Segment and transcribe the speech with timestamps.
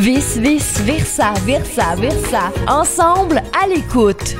[0.00, 2.50] Vice, vice, versa, versa, versa.
[2.66, 4.34] Ensemble, à l'écoute.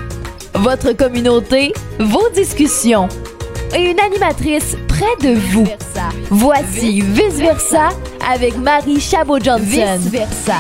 [0.55, 3.07] Votre communauté, vos discussions.
[3.77, 5.67] Et une animatrice près de vous.
[6.31, 7.91] Voici Vice Versa
[8.27, 9.98] avec Marie Chabot-Johnson.
[9.98, 10.57] Vice Versa.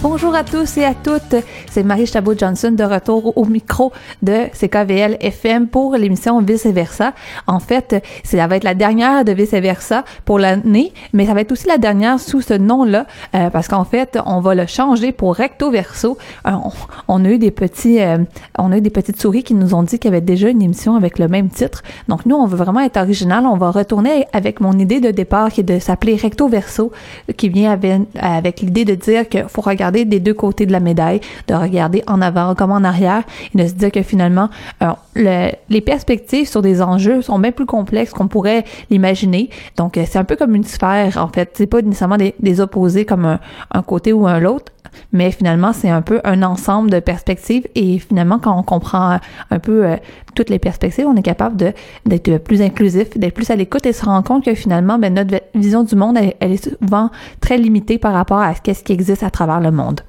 [0.00, 1.44] Bonjour à tous et à toutes.
[1.76, 7.12] C'est Marie Chabot-Johnson de retour au micro de CKVL FM pour l'émission Vice Versa.
[7.46, 11.42] En fait, ça va être la dernière de Vice Versa pour l'année, mais ça va
[11.42, 15.12] être aussi la dernière sous ce nom-là euh, parce qu'en fait, on va le changer
[15.12, 16.16] pour Recto Verso.
[16.46, 16.52] Euh,
[17.08, 18.24] on, a eu des petits, euh,
[18.58, 20.62] on a eu des petites souris qui nous ont dit qu'il y avait déjà une
[20.62, 21.82] émission avec le même titre.
[22.08, 23.44] Donc nous, on veut vraiment être original.
[23.44, 26.90] On va retourner avec mon idée de départ qui est de s'appeler Recto Verso,
[27.36, 30.80] qui vient avec, avec l'idée de dire qu'il faut regarder des deux côtés de la
[30.80, 33.22] médaille, de regarder en avant comme en arrière
[33.54, 34.48] et de se dire que finalement,
[34.82, 39.50] euh, les perspectives sur des enjeux sont bien plus complexes qu'on pourrait l'imaginer.
[39.76, 41.50] Donc, euh, c'est un peu comme une sphère, en fait.
[41.54, 44.72] C'est pas nécessairement des, opposés comme un, un côté ou un l'autre,
[45.12, 49.18] mais finalement, c'est un peu un ensemble de perspectives et finalement, quand on comprend
[49.50, 49.96] un peu euh,
[50.34, 51.72] toutes les perspectives, on est capable de
[52.04, 55.40] d'être plus inclusif, d'être plus à l'écoute et se rendre compte que finalement, ben, notre
[55.54, 59.30] vision du monde, elle, est souvent très limitée par rapport à ce qui existe à
[59.30, 60.00] travers le monde.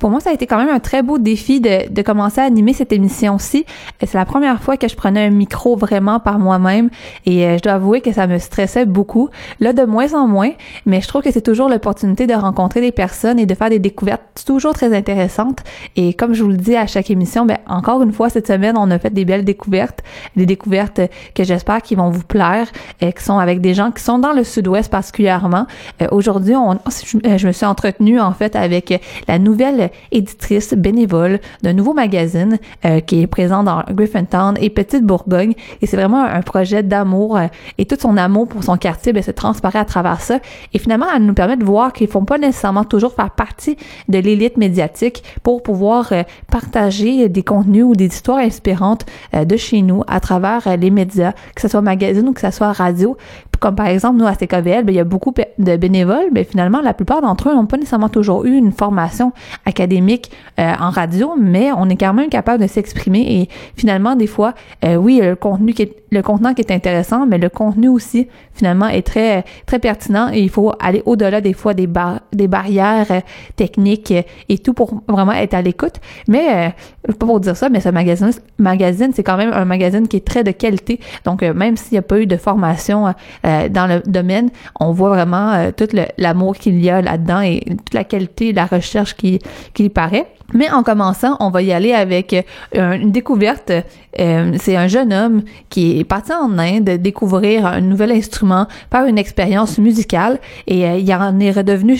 [0.00, 2.44] Pour moi, ça a été quand même un très beau défi de, de commencer à
[2.44, 3.66] animer cette émission-ci.
[4.00, 6.88] C'est la première fois que je prenais un micro vraiment par moi-même
[7.26, 9.28] et euh, je dois avouer que ça me stressait beaucoup.
[9.60, 10.52] Là, de moins en moins,
[10.86, 13.78] mais je trouve que c'est toujours l'opportunité de rencontrer des personnes et de faire des
[13.78, 15.58] découvertes toujours très intéressantes.
[15.96, 18.78] Et comme je vous le dis à chaque émission, ben, encore une fois, cette semaine,
[18.78, 20.02] on a fait des belles découvertes,
[20.34, 21.02] des découvertes
[21.34, 22.68] que j'espère qui vont vous plaire,
[23.02, 25.66] et qui sont avec des gens qui sont dans le sud-ouest particulièrement.
[26.00, 28.98] Euh, aujourd'hui, on, je me suis entretenue en fait avec
[29.28, 35.04] la nouvelle éditrice bénévole d'un nouveau magazine euh, qui est présent dans Griffintown et Petite
[35.04, 35.54] Bourgogne.
[35.80, 37.46] Et c'est vraiment un projet d'amour euh,
[37.78, 40.38] et tout son amour pour son quartier ben, se transparaît à travers ça.
[40.72, 43.76] Et finalement, elle nous permet de voir qu'ils font pas nécessairement toujours faire partie
[44.08, 49.82] de l'élite médiatique pour pouvoir euh, partager des contenus ou des histoires inspirantes de chez
[49.82, 53.16] nous à travers les médias, que ce soit magazine ou que ce soit radio.
[53.60, 56.80] Comme par exemple, nous, à CKVL, ben, il y a beaucoup de bénévoles, mais finalement,
[56.80, 59.32] la plupart d'entre eux n'ont pas nécessairement toujours eu une formation
[59.66, 64.26] académique euh, en radio, mais on est quand même capable de s'exprimer et finalement, des
[64.26, 64.54] fois,
[64.84, 68.28] euh, oui, le contenu qui est, le contenant qui est intéressant, mais le contenu aussi,
[68.52, 72.48] finalement, est très, très pertinent et il faut aller au-delà des fois des, bar des
[72.48, 73.20] barrières euh,
[73.56, 74.12] techniques
[74.48, 75.94] et tout pour vraiment être à l'écoute.
[76.28, 76.74] Mais,
[77.18, 80.26] pas pour dire ça, mais ce magazine, magazine c'est quand même un magazine qui est
[80.26, 81.00] très de qualité.
[81.24, 83.14] Donc, même s'il n'y a pas eu de formation
[83.46, 85.88] euh, dans le domaine, on voit vraiment euh, tout
[86.18, 89.38] l'amour qu'il y a là-dedans et toute la qualité la recherche qui,
[89.74, 90.26] qui paraît.
[90.52, 92.34] Mais en commençant, on va y aller avec
[92.76, 93.72] euh, une découverte.
[94.16, 99.18] c'est un jeune homme qui est parti en Inde découvrir un nouvel instrument par une
[99.18, 101.96] expérience musicale et il en est redevenu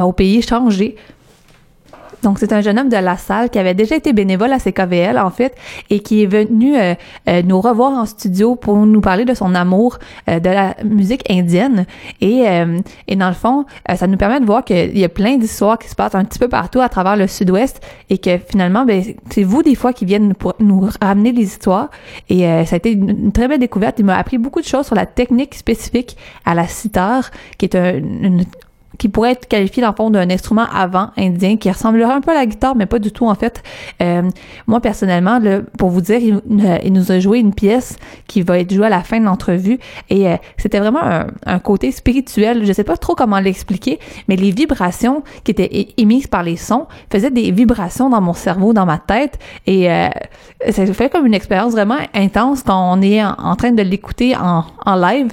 [0.00, 0.96] au pays changé
[2.22, 5.18] donc, c'est un jeune homme de la salle qui avait déjà été bénévole à CKVL,
[5.18, 5.54] en fait,
[5.88, 6.94] et qui est venu euh,
[7.28, 9.98] euh, nous revoir en studio pour nous parler de son amour
[10.28, 11.86] euh, de la musique indienne.
[12.20, 12.44] Et,
[13.08, 13.64] et dans le fond,
[13.94, 16.38] ça nous permet de voir qu'il y a plein d'histoires qui se passent un petit
[16.38, 20.04] peu partout à travers le sud-ouest et que finalement, ben, c'est vous des fois qui
[20.04, 21.90] viennent pour nous ramener des histoires.
[22.28, 23.98] Et ça a été une, très belle découverte.
[23.98, 27.74] Il m'a appris beaucoup de choses sur la technique spécifique à la sitar, qui est
[27.74, 28.44] un, une,
[29.00, 32.32] qui pourrait être qualifié dans le fond d'un instrument avant indien qui ressemblerait un peu
[32.32, 33.62] à la guitare, mais pas du tout en fait.
[34.02, 34.28] Euh,
[34.66, 35.40] moi personnellement,
[35.78, 37.96] pour vous dire, euh, il, nous a joué une pièce
[38.26, 39.78] qui va être jouée à la fin de l'entrevue
[40.10, 41.00] et euh, c'était vraiment
[41.46, 42.66] un, côté spirituel.
[42.66, 46.86] Je sais pas trop comment l'expliquer, mais les vibrations qui étaient émises par les sons
[47.10, 49.88] faisaient des vibrations dans mon cerveau, dans ma tête et
[50.70, 54.64] ça fait comme une expérience vraiment intense quand on est en, train de l'écouter en,
[54.84, 55.32] en live.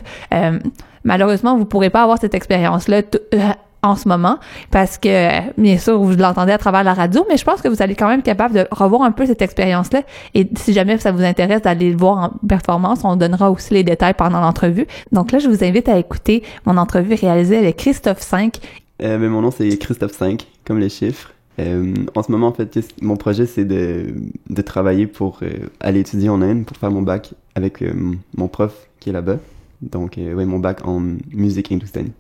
[1.08, 3.02] Malheureusement, vous pourrez pas avoir cette expérience-là
[3.34, 3.40] euh,
[3.82, 4.40] en ce moment
[4.72, 7.82] parce que bien sûr vous l'entendez à travers la radio mais je pense que vous
[7.82, 10.02] allez quand même capable de revoir un peu cette expérience là
[10.34, 13.84] et si jamais ça vous intéresse d'aller le voir en performance on donnera aussi les
[13.84, 14.86] détails pendant l'entrevue.
[15.14, 18.60] Donc là je vous invite à écouter mon entrevue réalisée avec Christophe 5
[19.04, 21.32] euh, mais mon nom c'est Christophe 5 comme les chiffres.
[21.60, 24.08] Euh, en ce moment en fait mon projet c'est de,
[24.50, 25.50] de travailler pour euh,
[25.80, 27.84] aller étudier en Inde pour faire mon bac avec
[28.36, 29.38] mon prof qui est là-bas
[29.82, 31.00] donc, euh, oui, mon bac en
[31.32, 32.14] musique hindoustanie.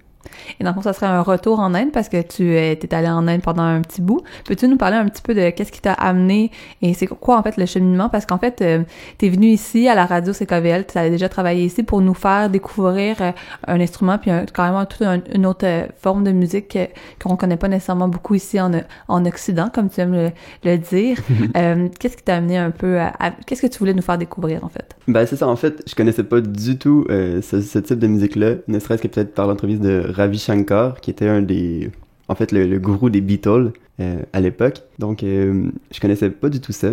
[0.60, 3.08] Et dans le fond, ça serait un retour en Inde parce que tu es allé
[3.08, 4.22] en Inde pendant un petit bout.
[4.46, 6.52] Peux-tu nous parler un petit peu de qu'est-ce qui t'a amené
[6.82, 8.10] et c'est quoi en fait le cheminement?
[8.10, 8.84] Parce qu'en fait, euh,
[9.18, 12.14] tu es venu ici à la radio CKVL, tu avais déjà travaillé ici pour nous
[12.14, 13.32] faire découvrir euh,
[13.68, 16.78] un instrument puis un, carrément toute une autre euh, forme de musique
[17.22, 18.72] qu'on connaît pas nécessairement beaucoup ici en,
[19.08, 20.32] en Occident, comme tu aimes
[20.64, 21.18] le, dire.
[22.00, 24.70] qu'est-ce qui t'a amené un peu à, qu'est-ce que tu voulais nous faire découvrir en
[24.70, 24.97] fait?
[25.08, 28.56] Ben c'est ça, en fait, je connaissais pas du tout ce, ce, type de musique-là,
[28.68, 31.90] ne serait-ce que peut-être par l'entrevue de Ravi Shankar, qui était un des,
[32.28, 34.82] en fait, le, le gourou des Beatles euh, à l'époque.
[35.00, 36.90] Donc, euh, je connaissais pas du tout ça.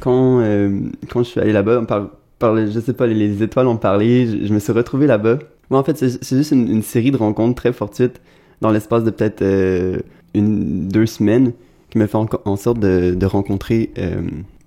[0.00, 0.80] Quand, euh,
[1.10, 4.26] quand je suis allé là-bas, par, par, je sais pas, les, les étoiles ont parlé,
[4.26, 5.38] je, je, me suis retrouvé là-bas.
[5.70, 8.20] Moi, en fait, c'est juste une, une, série de rencontres très fortuites
[8.60, 9.98] dans l'espace de peut-être euh,
[10.34, 11.52] une, deux semaines
[11.90, 14.22] qui me fait en, en sorte de, de rencontrer euh,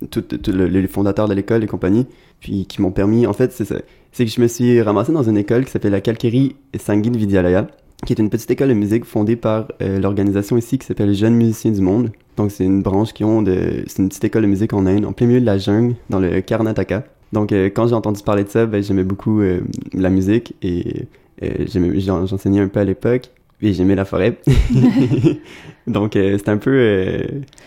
[0.09, 2.05] tout, tout le, les fondateurs de l'école et compagnie,
[2.39, 3.77] puis qui m'ont permis, en fait, c'est ça,
[4.11, 7.67] c'est que je me suis ramassé dans une école qui s'appelle la Kalkeri Sangin Vidyalaya,
[8.05, 11.35] qui est une petite école de musique fondée par euh, l'organisation ici qui s'appelle Jeunes
[11.35, 12.11] Musiciens du Monde.
[12.35, 15.05] Donc c'est une branche qui ont de, c'est une petite école de musique en Inde,
[15.05, 17.05] en plein milieu de la jungle, dans le Karnataka.
[17.33, 19.61] Donc euh, quand j'ai entendu parler de ça, ben, j'aimais beaucoup euh,
[19.93, 21.07] la musique et
[21.41, 23.31] j'enseignais un peu à l'époque.
[23.61, 24.37] Et j'aimais la forêt.
[25.87, 26.71] Donc, euh, c'était un peu...
[26.73, 27.23] Euh...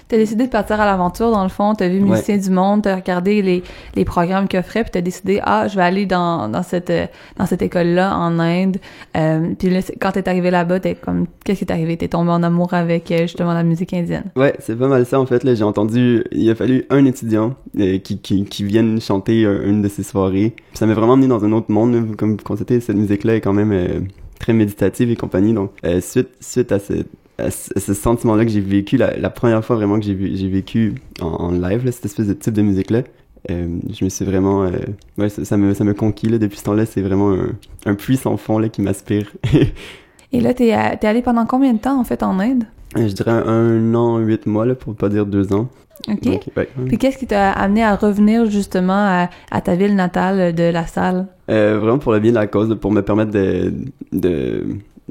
[0.08, 1.74] T'as décidé de partir à l'aventure, dans le fond.
[1.74, 2.40] T'as vu Musicien ouais.
[2.40, 3.62] du Monde, t'as regardé les,
[3.94, 6.92] les programmes qu'il offrait, puis t'as décidé, ah, je vais aller dans, dans cette,
[7.36, 8.76] dans cette école-là, en Inde.
[9.16, 11.26] Euh, puis là, quand t'es arrivé là-bas, t'es comme...
[11.44, 11.96] Qu'est-ce qui t'est arrivé?
[11.96, 14.24] T'es tombé en amour avec, euh, justement, la musique indienne.
[14.36, 15.44] Ouais, c'est pas mal ça, en fait.
[15.44, 16.24] Là, j'ai entendu...
[16.32, 20.52] Il a fallu un étudiant euh, qui, qui, qui vienne chanter une de ces soirées.
[20.56, 23.40] Puis ça m'a vraiment amené dans un autre monde, comme quand c'était cette musique-là est
[23.40, 24.00] quand même euh,
[24.38, 25.52] très méditative et compagnie.
[25.52, 27.04] Donc, euh, suite, suite à, ce, à
[27.50, 30.14] ce sentiment-là que j'ai vécu, la, la, première fois vraiment que j'ai,
[30.48, 33.02] vécu en, en live, là, cette espèce de type de musique-là,
[33.50, 34.64] euh, je me suis vraiment...
[34.64, 34.72] Euh,
[35.18, 36.86] ouais, ça, ça, me, ça me conquis, là, depuis ce temps-là.
[36.86, 37.52] C'est vraiment un,
[37.86, 39.32] un puits sans fond, là, qui m'aspire.
[40.32, 42.64] et là, t'es, t'es allé pendant combien de temps, en fait, en Inde?
[42.96, 45.68] Euh, je dirais un an, huit mois, là, pour pas dire deux ans.
[46.08, 46.22] OK.
[46.22, 46.68] Donc, ouais.
[46.86, 50.86] Puis qu'est-ce qui t'a amené à revenir justement à, à, ta ville natale de La
[50.86, 51.26] Salle?
[51.50, 53.72] Euh, vraiment pour le bien de la cause, pour me permettre de,
[54.12, 54.64] de,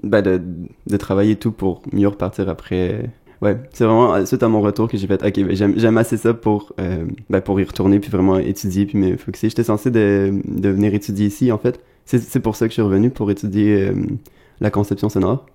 [0.04, 0.42] ben de,
[0.88, 3.10] de travailler tout pour mieux repartir après.
[3.42, 6.34] Ouais, c'est vraiment suite à mon retour que j'ai fait, ok, ben j'aime, assez ça
[6.34, 9.50] pour, euh, ben pour y retourner puis vraiment étudier puis me focusser.
[9.50, 11.80] J'étais censé de, de venir étudier ici en fait.
[12.06, 13.94] C'est, pour ça que je suis revenu pour étudier euh,
[14.62, 15.46] la conception sonore.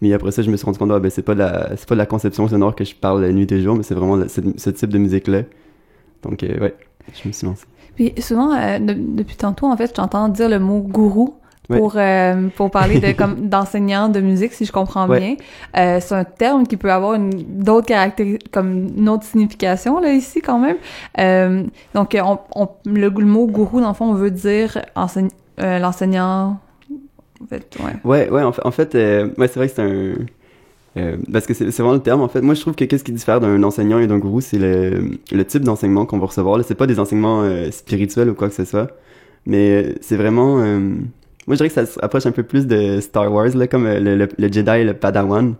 [0.00, 1.94] Mais après ça, je me suis rendu compte, ah, ben, c'est pas la, c'est pas
[1.94, 4.70] la conception sonore que je parle la nuit et jour, mais c'est vraiment ce, ce,
[4.70, 5.42] type de musique-là.
[6.22, 6.74] Donc, euh, ouais,
[7.14, 7.66] je me suis lancé.
[7.94, 11.34] Puis souvent, euh, de, depuis tantôt, en fait, j'entends dire le mot gourou
[11.68, 15.36] pour euh, pour parler de comme d'enseignant de musique, si je comprends bien.
[15.76, 20.12] Euh, c'est un terme qui peut avoir une d'autres caractéristiques, comme une autre signification là
[20.12, 20.76] ici quand même.
[21.18, 25.28] Euh, donc, on, on, le, le, mot gourou, dans le fond, on veut dire enseigne,
[25.58, 26.58] l'enseignant
[27.42, 27.92] en fait, ouais.
[28.04, 30.14] Ouais, ouais, en fait, en fait euh, ouais, c'est vrai que c'est un.
[30.96, 32.40] Euh, parce que c'est vraiment le terme, en fait.
[32.40, 35.44] Moi, je trouve que qu'est-ce qui diffère d'un enseignant et d'un gourou, c'est le, le
[35.44, 36.58] type d'enseignement qu'on va recevoir.
[36.64, 38.88] C'est pas des enseignements euh, spirituels ou quoi que ce soit,
[39.46, 40.60] mais c'est vraiment.
[40.60, 40.94] Euh,
[41.48, 43.86] moi, je dirais que ça se rapproche un peu plus de Star Wars, là, comme
[43.86, 45.54] le, le, Jedi le Padawan.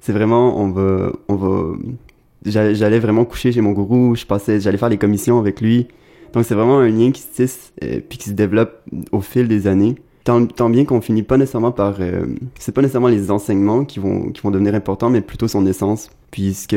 [0.00, 1.76] C'est vraiment, on va, on va.
[2.44, 4.16] J'allais vraiment coucher chez mon gourou.
[4.16, 5.86] Je passais, j'allais faire les commissions avec lui.
[6.32, 8.82] Donc, c'est vraiment un lien qui se tisse puis qui se développe
[9.12, 9.94] au fil des années
[10.24, 12.24] tant, tant bien qu'on finit pas nécessairement par euh,
[12.58, 16.10] c'est pas nécessairement les enseignements qui vont qui vont devenir importants mais plutôt son essence
[16.30, 16.76] puisque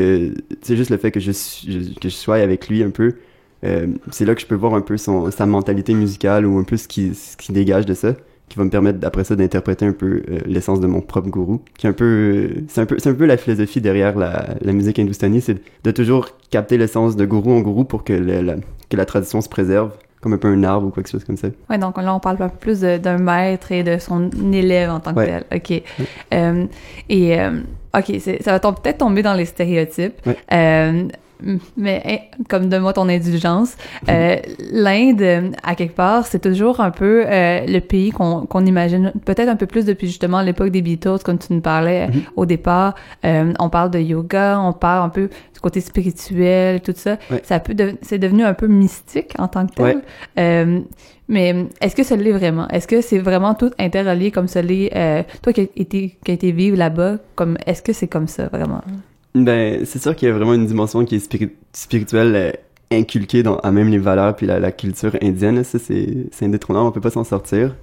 [0.61, 3.15] c'est juste le fait que je, je, que je sois avec lui un peu
[3.63, 6.63] euh, c'est là que je peux voir un peu son sa mentalité musicale ou un
[6.63, 8.13] peu ce qui ce qui dégage de ça
[8.49, 11.61] qui va me permettre après ça d'interpréter un peu euh, l'essence de mon propre gourou
[11.77, 14.73] qui est un peu c'est un peu c'est un peu la philosophie derrière la, la
[14.73, 18.55] musique hindoustanie c'est de toujours capter l'essence de gourou en gourou pour que la,
[18.89, 19.91] que la tradition se préserve
[20.21, 21.49] comme un peu un arbre ou quelque chose comme ça.
[21.69, 25.13] Ouais, donc là, on parle pas plus d'un maître et de son élève en tant
[25.13, 25.27] que ouais.
[25.27, 25.45] tel.
[25.55, 25.69] OK.
[25.69, 25.83] Ouais.
[26.33, 26.65] Euh,
[27.07, 27.59] et, euh,
[27.95, 30.19] OK, ça va peut-être tomber dans les stéréotypes.
[30.25, 30.37] Ouais.
[31.77, 33.75] Mais comme de moi ton indulgence,
[34.09, 34.37] euh,
[34.71, 39.49] l'Inde, à quelque part, c'est toujours un peu euh, le pays qu'on qu'on imagine, peut-être
[39.49, 42.23] un peu plus depuis justement l'époque des Beatles, comme tu nous parlais mm -hmm.
[42.35, 42.95] au départ.
[43.25, 47.17] Euh, on parle de yoga, on parle un peu du côté spirituel, tout ça.
[47.31, 47.41] Ouais.
[47.43, 50.01] Ça de, c'est devenu un peu mystique en tant que tel.
[50.37, 50.83] Ouais.
[51.29, 51.47] Mais
[51.81, 52.67] est-ce que ça l'est vraiment?
[52.69, 54.89] Est-ce que c'est vraiment tout interrelié comme ça l'est?
[55.41, 58.43] Toi qui as été, qui as été vivre là-bas, comme est-ce que c'est comme ça
[58.47, 58.81] vraiment?
[59.43, 62.51] Ben, c'est sûr qu'il y a vraiment une dimension qui est spiri spirituelle euh,
[62.91, 65.63] inculquée dans à même les valeurs puis la, culture indienne.
[65.63, 67.75] Ça, c'est indétrônable, on peut pas s'en sortir.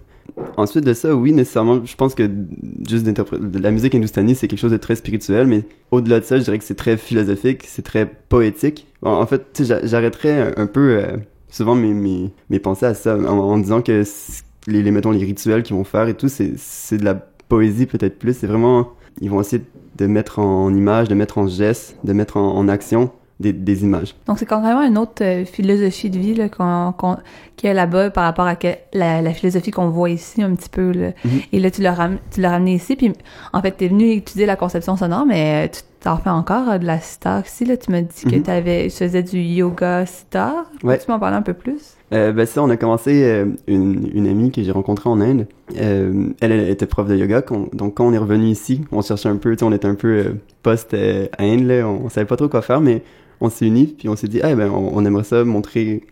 [0.57, 2.31] Ensuite de ça, oui, nécessairement, je pense que
[2.89, 3.07] juste
[3.61, 6.59] la musique hindoustanie, c'est quelque chose de très spirituel, mais au-delà de ça, je dirais
[6.59, 8.87] que c'est très philosophique, c'est très poétique.
[9.03, 11.19] En, fait, j'arrêterais un, peu euh,
[11.51, 11.93] souvent mes,
[12.49, 14.03] mes, pensées à ça en, disant que
[14.67, 18.35] les, mettons, les rituels qu'ils vont faire et tout, c'est de la poésie peut-être plus.
[18.35, 19.63] C'est vraiment, ils vont essayer
[19.97, 23.83] de mettre en image, de mettre en geste, de mettre en, en action des, des,
[23.83, 24.15] images.
[24.27, 27.07] Donc c'est quand même une autre euh, philosophie de vie qu'on qu
[27.57, 30.55] qu'il y a là-bas par rapport à que, la, la, philosophie qu'on voit ici un
[30.55, 30.93] petit peu.
[30.93, 31.09] Là.
[31.09, 31.49] Mm -hmm.
[31.53, 32.97] Et là, tu l'as ram ramené ici.
[32.97, 33.13] Puis
[33.53, 36.79] en fait, tu es venu étudier la conception sonore, mais tu t'en fais encore euh,
[36.79, 37.65] de la sitar ici.
[37.65, 37.77] Là.
[37.77, 38.41] Tu m'as dit mm -hmm.
[38.41, 40.55] que tu avais, tu faisais du yoga sitar.
[40.85, 40.99] Ouais.
[40.99, 41.83] Tu m'en parler un peu plus?
[42.15, 45.49] Euh, ben ça, on a commencé euh, une, une amie que j'ai rencontrée en Inde.
[45.77, 47.43] Euh, elle, elle était prof de yoga,
[47.73, 49.97] donc quand on est revenu ici, on cherchait un peu, tu sais, on était un
[49.97, 53.03] peu euh, post-Inde, là, on, on savait pas trop quoi faire, mais
[53.41, 56.03] on s'est unis, puis on s'est dit, ah ben, on, aimerait ça montrer,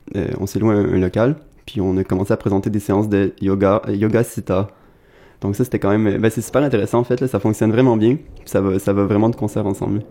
[0.41, 3.83] on s'est loué un, local, puis on a commencé à présenter des séances de yoga,
[3.89, 4.69] yoga sita.
[5.41, 7.97] Donc ça, c'était quand même, ben c'est super intéressant en fait, là, ça fonctionne vraiment
[7.97, 10.03] bien, ça va, ça va vraiment de concert ensemble.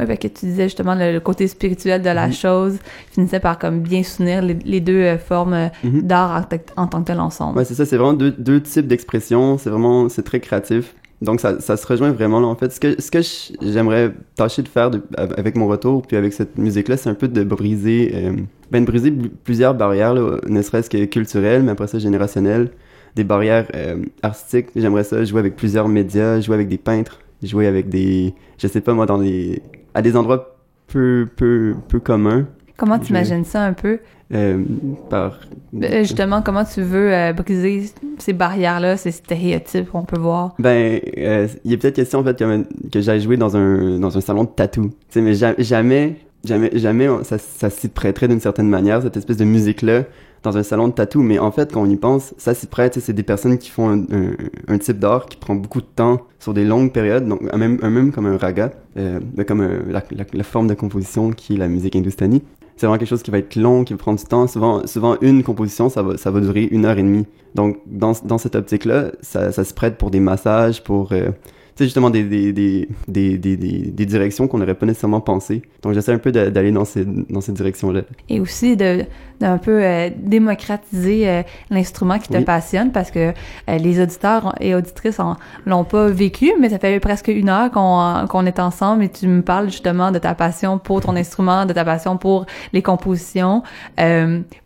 [0.00, 2.32] Oui, parce que tu disais justement le, le côté spirituel de la Mhm.
[2.32, 2.78] chose
[3.12, 6.02] finissait par comme bien s'unir les, les deux euh, formes euh, Mhm.
[6.02, 7.58] d'art en, tant- en tant que tel ensemble.
[7.58, 10.94] Ouais, c'est ça, c'est vraiment deux, deux types d'expression, c'est vraiment, c'est très créatif.
[11.22, 12.72] Donc ça, ça se rejoint vraiment là en fait.
[12.72, 13.20] Ce que, ce que
[13.60, 17.28] j'aimerais tâcher de faire de- avec mon retour, puis avec cette musique-là, c'est un peu
[17.28, 18.32] de briser, euh,
[18.70, 19.12] ben de briser
[19.44, 22.70] plusieurs barrières, là, ne serait-ce que culturelles, mais après ça générationnelles,
[23.16, 24.68] des barrières euh, artistiques.
[24.74, 28.80] J'aimerais ça jouer avec plusieurs médias, jouer avec des peintres, jouer avec des, je sais
[28.80, 29.60] pas moi, dans des,
[29.94, 30.56] à des endroits
[30.86, 32.46] peu, peu, peu communs.
[32.76, 33.98] Comment tu imagines ça un peu?
[34.32, 34.62] Euh,
[35.10, 35.40] par
[35.74, 40.54] Euh, justement, comment tu veux euh, briser ces barrières-là, ces stéréotypes qu'on peut voir?
[40.58, 44.16] Ben, euh, il est peut-être question en fait que, que j'aille jouer dans un dans
[44.16, 44.88] un salon de tatou.
[44.88, 49.16] Tu sais, mais ja- jamais, jamais, jamais ça, ça s'y prêterait d'une certaine manière cette
[49.16, 50.04] espèce de musique là
[50.42, 51.22] dans un salon de tatou.
[51.22, 52.98] Mais en fait, quand on y pense, ça s'y prête.
[52.98, 54.30] C'est des personnes qui font un, un,
[54.68, 57.78] un type d'art qui prend beaucoup de temps sur des longues périodes, donc un même,
[57.82, 61.30] un même comme un raga, euh, ben, comme un- la, la, la forme de composition
[61.30, 62.42] qui est la musique hindustanie.
[62.76, 64.46] C'est vraiment quelque chose qui va être long, qui va prendre du temps.
[64.46, 67.26] Souvent, souvent une composition, ça va, ça va durer une heure et demie.
[67.54, 71.28] Donc, dans, dans cette optique-là, ça, ça se prête pour des massages, pour, euh,
[71.76, 75.62] sais, justement des, des, des, des, des, directions qu'on n'aurait pas nécessairement pensé.
[75.82, 78.02] Donc, j'essaie un peu d'a- d'aller dans ces, dans ces directions-là.
[78.28, 79.04] Et aussi de
[79.40, 82.44] d'un peu euh, démocratiser euh, l'instrument qui te Oui.
[82.44, 85.18] passionne parce que euh, les auditeurs et auditrices
[85.64, 89.26] l'ont pas vécu, mais ça fait presque une heure qu'on qu'on est ensemble et tu
[89.26, 93.62] me parles justement de ta passion pour ton instrument, de ta passion pour les compositions.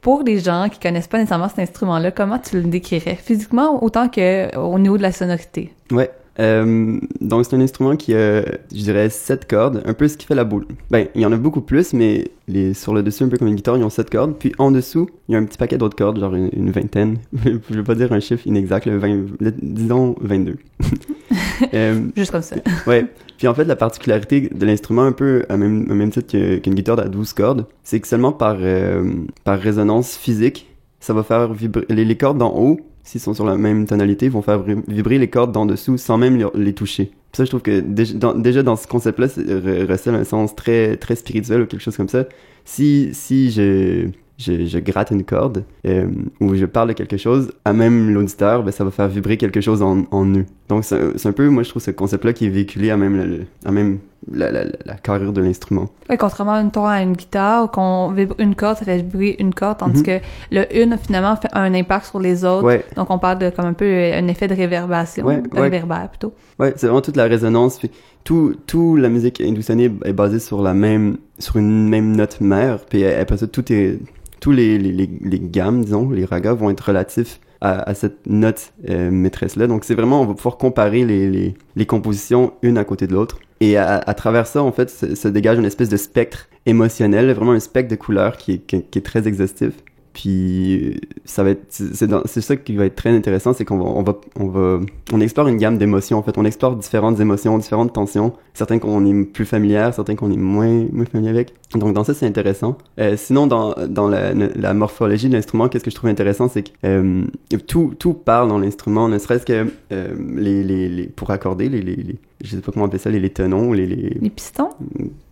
[0.01, 3.15] Pour les gens qui connaissent pas nécessairement cet instrument-là, comment tu le décrirais?
[3.15, 5.73] Physiquement autant que au niveau de la sonorité?
[5.93, 6.11] Ouais.
[6.41, 10.27] Euh, donc, c'est un instrument qui a, je dirais, sept cordes, un peu ce qui
[10.27, 10.67] fait la boule.
[10.91, 13.49] Ben, il y en a beaucoup plus, mais les, sur le dessus, un peu comme
[13.49, 14.35] une guitare, ils ont sept cordes.
[14.39, 17.19] Puis en dessous, il y a un petit paquet d'autres cordes, genre une, une vingtaine.
[17.45, 19.09] je vais pas dire un chiffre inexact, le 20,
[19.41, 20.57] le- disons 22.
[21.75, 22.57] euh, Juste comme ça.
[22.87, 23.07] Ouais.
[23.39, 26.29] Puis en fait, la particularité de l'instrument, un peu à même, au même titre
[26.61, 29.05] qu'une guitare à 12 cordes, c'est que seulement par, euh,
[29.43, 30.69] par résonance physique,
[31.01, 34.29] ça va faire vibrer les, les cordes d'en haut, s'ils sont sur la même tonalité,
[34.29, 37.13] vont faire vibrer- les cordes d'en dessous sans même les, toucher.
[37.33, 41.63] Ça, je trouve que déjà dans, ce concept-là, re- recèle un sens très, très spirituel
[41.63, 42.25] ou quelque chose comme ça.
[42.65, 44.09] Si, si je,
[44.39, 46.07] je, gratte une corde euh,
[46.41, 49.61] ou je parle de quelque chose, à même l'auditeur, ben, ça va faire vibrer quelque
[49.61, 50.47] chose en, en eux.
[50.69, 53.71] Donc c'est un- peu, moi je trouve ce concept-là qui est véhiculé à même, à
[53.71, 53.99] même
[54.33, 55.87] la, la, la, carrure de l'instrument.
[56.09, 59.53] Oui, contrairement une ton à une guitare, qu'on vibre une corde, ça fait vibrer une
[59.55, 60.07] corde, tandis Mhm.
[60.07, 60.19] que
[60.51, 62.65] le une, finalement, fait un impact sur les autres.
[62.65, 65.25] Ouais, Donc, on parle de comme un peu euh, un effet de réverbération.
[65.27, 65.61] Ouais, de ouais.
[65.63, 66.33] réverbère, plutôt.
[66.59, 67.79] ouais, c'est vraiment toute la résonance.
[67.79, 67.91] Puis
[68.25, 72.79] tout, tout la musique hindoustanée est basée sur la même, sur une même note mère.
[72.89, 73.99] Puis après ça, tout est,
[74.41, 78.73] tous les, les, les, les gammes, disons, les ragas vont être relatifs à, cette note
[78.91, 79.67] euh, maîtresse-là.
[79.67, 83.39] Donc c'est vraiment, on va pouvoir comparer les, les, compositions une à côté de l'autre.
[83.61, 87.61] Et à, travers ça, en fait, se, dégage une espèce de spectre émotionnel, vraiment un
[87.61, 89.73] spectre de couleurs qui est, qui est très exhaustif.
[90.15, 90.95] Puis euh,
[91.25, 94.17] ça va être, c'est ça qui va être très intéressant, c'est qu'on va, on va,
[94.39, 94.81] on va,
[95.13, 96.19] on explore une gamme d'émotions.
[96.19, 100.31] En fait, on explore différentes émotions, différentes tensions, certaines qu'on est plus familière, certaines qu'on
[100.31, 101.53] est moins, moins familier avec.
[101.75, 102.79] Donc dans ça, c'est intéressant.
[103.01, 106.63] Euh, sinon, dans, dans la, la morphologie de l'instrument, qu'est-ce que je trouve intéressant, c'est
[106.63, 107.25] que euh,
[107.67, 111.83] tout, tout parle dans l'instrument, ne serait-ce que euh, les, les, les, pour accorder les,
[111.83, 114.71] les, les, je sais pas comment appeler ça, les, les tenons, les, les, Les pistons?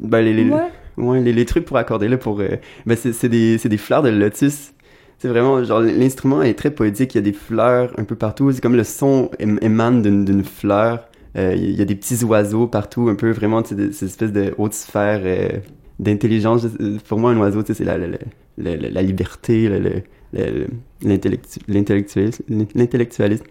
[0.00, 0.58] ben, les, les, Ouais.
[0.98, 2.56] Ouais, les, les trucs pour accorder là pour euh,
[2.86, 4.72] ben c'est c'est des c'est des fleurs de lotus.
[5.18, 8.50] C'est vraiment genre l'instrument est très poétique, il y a des fleurs un peu partout,
[8.52, 11.08] c'est comme le son ém- émane d'une fleur.
[11.36, 14.06] Euh, Il y a des petits oiseaux partout, un peu vraiment tu sais, de- ces
[14.06, 15.48] espèces de hautes sphères euh,
[15.98, 16.66] d'intelligence.
[17.08, 18.06] Pour moi un oiseau, c'est la, la,
[18.58, 20.02] la, la, liberté, le- le-
[20.34, 20.66] le-
[21.02, 22.44] l'intellectu- l'intellectualisme,
[22.74, 23.44] l'intellectualisme.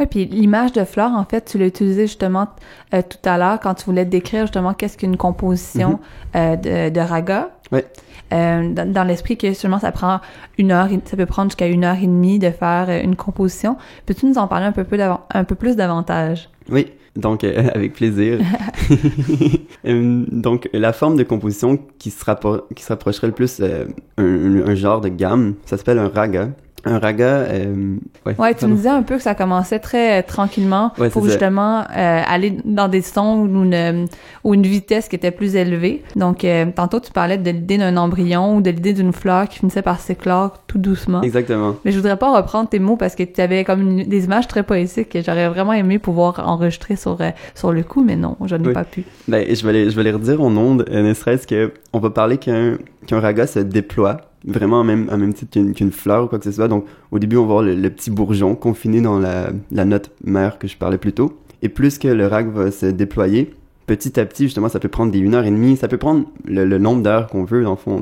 [0.00, 2.48] Oui, puis l'image de fleur, en fait, tu l'as utilisée justement
[2.94, 6.00] euh, tout à l'heure quand tu voulais décrire justement qu'est-ce qu'une composition
[6.34, 7.50] euh, de, de raga.
[7.70, 7.84] Ouais.
[8.32, 10.20] Euh, dans dans l'esprit que justement ça prend
[10.56, 13.76] une heure, ça peut prendre jusqu'à une heure et demie de faire une composition.
[14.06, 16.48] Peux-tu nous en parler un peu, peu davan- un peu plus davantage?
[16.70, 17.42] Oui, donc
[17.74, 18.38] avec plaisir.
[19.84, 23.86] Donc la forme de composition qui se, rappro- qui se rapprocherait le plus un,
[24.22, 26.50] un- un genre de gamme, ça s'appelle un raga.
[26.84, 27.96] Un raga, euh,
[28.26, 28.34] ouais.
[28.38, 31.80] Ouais, tu me disais un peu que ça commençait très euh, tranquillement Ouais, pour justement
[31.96, 34.06] euh, aller dans des sons ou une,
[34.44, 36.02] ou une vitesse qui était plus élevée.
[36.16, 39.58] Donc, euh, tantôt, tu parlais de l'idée d'un embryon ou de l'idée d'une fleur qui
[39.58, 41.22] finissait par s'éclore tout doucement.
[41.22, 41.76] Exactement.
[41.84, 44.48] Mais je voudrais pas reprendre tes mots parce que tu avais comme une- des images
[44.48, 47.18] très poétiques que j'aurais vraiment aimé pouvoir enregistrer sur,
[47.54, 48.72] sur le coup, mais non, je n'ai Oui.
[48.74, 49.04] pas pu.
[49.28, 52.10] Ben, je vais les, je vais les redire en ondes, ne serait-ce que on va
[52.10, 56.26] parler qu'un qu'un raga se déploie vraiment en même, en même titre qu'une fleur ou
[56.28, 56.68] quoi que ce soit.
[56.68, 60.58] Donc, au début, on va voir le, le petit bourgeon confiné dans la, note mère
[60.58, 61.38] que je parlais plus tôt.
[61.62, 63.52] Et plus que le rag va se déployer,
[63.86, 66.24] petit à petit, justement, ça peut prendre des une heure et demie, ça peut prendre
[66.46, 68.00] le, nombre d'heures qu'on veut, dans le fond,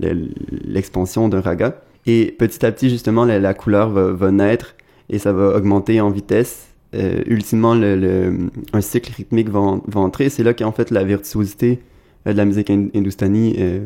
[0.00, 0.28] le- le-
[0.64, 1.82] l'expansion d'un raga.
[2.06, 4.74] Et petit à petit, justement, la, couleur va, naître
[5.10, 6.68] et ça va augmenter en vitesse.
[6.94, 10.30] Euh, ultimement, le, un cycle rythmique va, va entrer.
[10.30, 11.80] C'est là qu'en fait la virtuosité
[12.26, 13.80] de la musique hin- hindoustanie euh,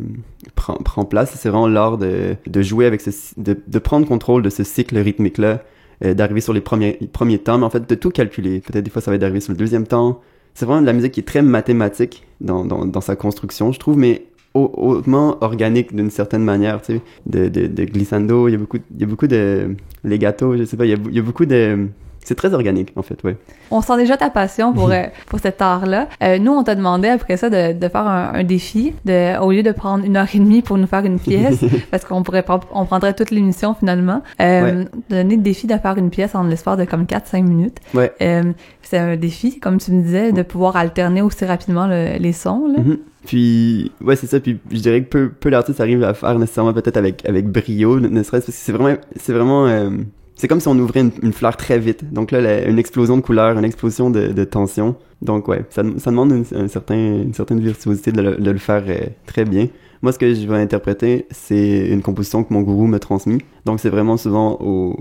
[0.55, 1.33] prend, prend place.
[1.39, 4.99] C'est vraiment l'art de, de jouer avec ce, de, de prendre contrôle de ce cycle
[4.99, 5.63] rythmique-là,
[6.05, 8.61] euh, d'arriver sur les premiers, premiers temps, mais en fait de tout calculer.
[8.61, 10.21] Peut-être des fois ça va être d'arriver sur le deuxième temps.
[10.55, 13.79] C'est vraiment de la musique qui est très mathématique dans, dans, dans sa construction, je
[13.79, 14.25] trouve, mais
[14.55, 18.59] au- hautement organique d'une certaine manière, tu sais, de, de, de glissando, il y a
[18.59, 19.75] beaucoup, il y a beaucoup de
[20.05, 21.87] legato, je sais pas, il y a beaucoup de...
[22.25, 23.37] C'est très organique, en fait, ouais.
[23.71, 26.09] On sent déjà ta passion pour, euh, pour cet art-là.
[26.23, 29.51] Euh, nous, on t'a demandé après ça de, de faire un, un défi, de, au
[29.51, 31.59] lieu de prendre une heure et demie pour nous faire une pièce,
[31.91, 35.97] parce qu'on pourrait on prendrait toute l'émission finalement, euh, de donner le défi de faire
[35.99, 37.79] une pièce en l'espace de comme 4-5 minutes.
[37.95, 38.13] Ouais.
[38.23, 38.53] Euh,
[38.83, 42.67] c'est un défi, comme tu me disais, de pouvoir alterner aussi rapidement le- les sons.
[42.73, 42.83] Là.
[42.85, 42.99] Mhm.
[43.27, 44.41] Puis, ouais, c'est ça.
[44.41, 48.01] Puis, je dirais que peu, peu d'artistes arrivent à faire nécessairement peut-être avec, avec brio,
[48.01, 49.91] ne ne serait-ce parce que c'est vraiment, c'est vraiment, euh,
[50.35, 52.13] c'est comme si on ouvrait une, une fleur très vite.
[52.13, 54.97] Donc là, la- une explosion de couleurs, une explosion de, de tension.
[55.21, 58.59] Donc, ouais, ça, ça demande une, un certain, une certaine virtuosité de le, de le
[58.59, 59.69] faire euh, très bien.
[60.03, 63.39] Moi, ce que je vais interpréter, c'est une composition que mon gourou m'a transmis.
[63.67, 64.97] Donc, c'est vraiment souvent au,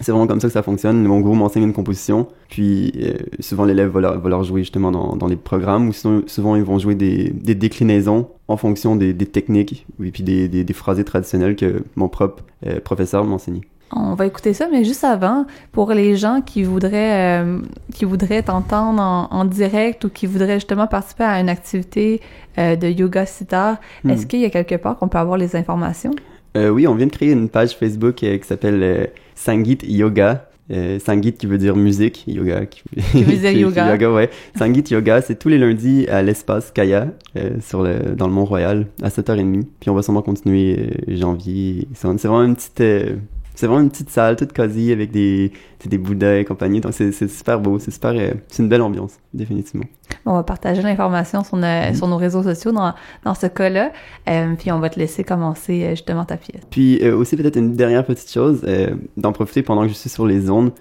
[0.00, 1.02] c'est vraiment comme ça que ça fonctionne.
[1.02, 5.16] Mon gourou m'enseigne une composition, puis euh, souvent l'élève va, va leur jouer justement dans,
[5.16, 9.26] dans les programmes, ou souvent ils vont jouer des, des déclinaisons en fonction des, des
[9.26, 13.62] techniques, et puis des, des, des phrasés traditionnels que mon propre euh, professeur m'a enseigné.
[13.96, 17.58] On va écouter ça, mais juste avant, pour les gens qui voudraient euh,
[17.94, 22.20] qui voudraient t'entendre en, en direct ou qui voudraient justement participer à une activité
[22.58, 24.10] euh, de yoga sitar, Hmm.
[24.10, 26.10] est-ce qu'il y a quelque part qu'on peut avoir les informations?
[26.56, 30.48] Euh, oui, on vient de créer une page Facebook euh, qui s'appelle euh, Sangit Yoga.
[30.72, 32.82] Euh, Sangit qui veut dire musique, yoga qui,
[33.22, 33.50] veut dire
[33.86, 34.10] yoga.
[34.10, 34.30] ouais.
[34.58, 38.86] Sangit Yoga, c'est tous les lundis à l'espace Kaya euh, sur le dans le Mont-Royal
[39.02, 39.64] à 7h30.
[39.78, 41.86] Puis on va sûrement continuer euh, janvier.
[41.92, 43.16] C'est c'est vraiment une petite euh,
[43.54, 45.52] c'est vraiment une petite salle toute cosy avec des
[45.84, 46.80] c'est des bouddhas et compagnie.
[46.80, 49.84] Donc c'est super beau, c'est super euh, c'est une belle ambiance définitivement.
[50.26, 52.94] On va partager l'information sur, nos- sur nos réseaux sociaux dans,
[53.24, 53.92] dans ce cas-là,
[54.28, 56.62] euh, puis on va te laisser commencer justement ta pièce.
[56.70, 60.10] Puis euh, aussi peut-être une dernière petite chose, euh, d'en profiter pendant que je suis
[60.10, 60.72] sur les ondes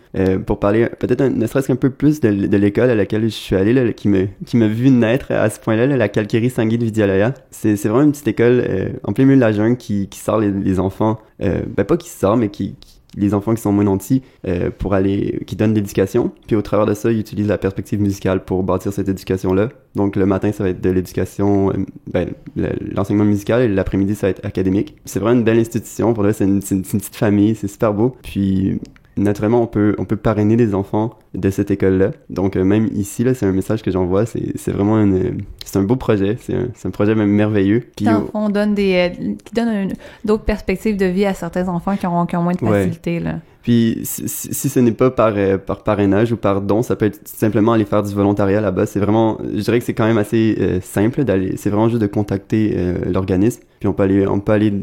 [0.45, 3.55] pour parler peut-être ne serait-ce qu'un peu plus de, de l'école à laquelle je suis
[3.55, 6.77] allé, là, qui me qui m'a vu naître à ce point-là, là, la Calquerie Sangit
[6.77, 7.33] Vidyalaya.
[7.51, 8.63] C'est c'est vraiment une petite école
[9.03, 12.09] en plein milieu de la jungle qui, qui sort les, les enfants, ben pas qui
[12.09, 15.73] sort, mais qui, qui- les enfants qui sont moins nantis euh, pour aller qui donnent
[15.73, 16.31] l'éducation.
[16.47, 19.69] Puis au travers de ça ils utilisent la perspective musicale pour bâtir cette éducation là
[19.95, 21.73] donc le matin ça va être de l'éducation euh,
[22.11, 24.95] ben, le- l'enseignement musical et l'après-midi ça va être académique.
[25.05, 26.13] C'est vraiment une belle institution.
[26.13, 27.55] Pour vrai c'est une, une petite famille.
[27.55, 28.15] C'est super beau.
[28.23, 28.79] Puis
[29.17, 32.89] naturellement on peut on peut parrainer des enfants de cette école là donc euh, même
[32.93, 36.37] ici là c'est un message que j'envoie c'est c'est vraiment une c'est un beau projet
[36.39, 38.93] c'est un, c'est un projet même merveilleux puis Dans le au- fond, on donne des,
[39.19, 39.87] euh, qui donne un-
[40.25, 42.83] d'autres perspectives de vie à certains enfants qui ont, qui ont moins de Ouais.
[42.85, 43.19] facilité.
[43.19, 43.35] Là.
[43.61, 46.95] Puis si, si si ce n'est pas par, euh, par parrainage ou par don, ça
[46.95, 48.85] peut être simplement aller faire du volontariat là-bas.
[48.85, 51.55] C'est vraiment, je dirais que c'est quand même assez euh, simple d'aller.
[51.57, 53.61] C'est vraiment juste de contacter euh, l'organisme.
[53.79, 54.73] Puis on peut aller, on peut aller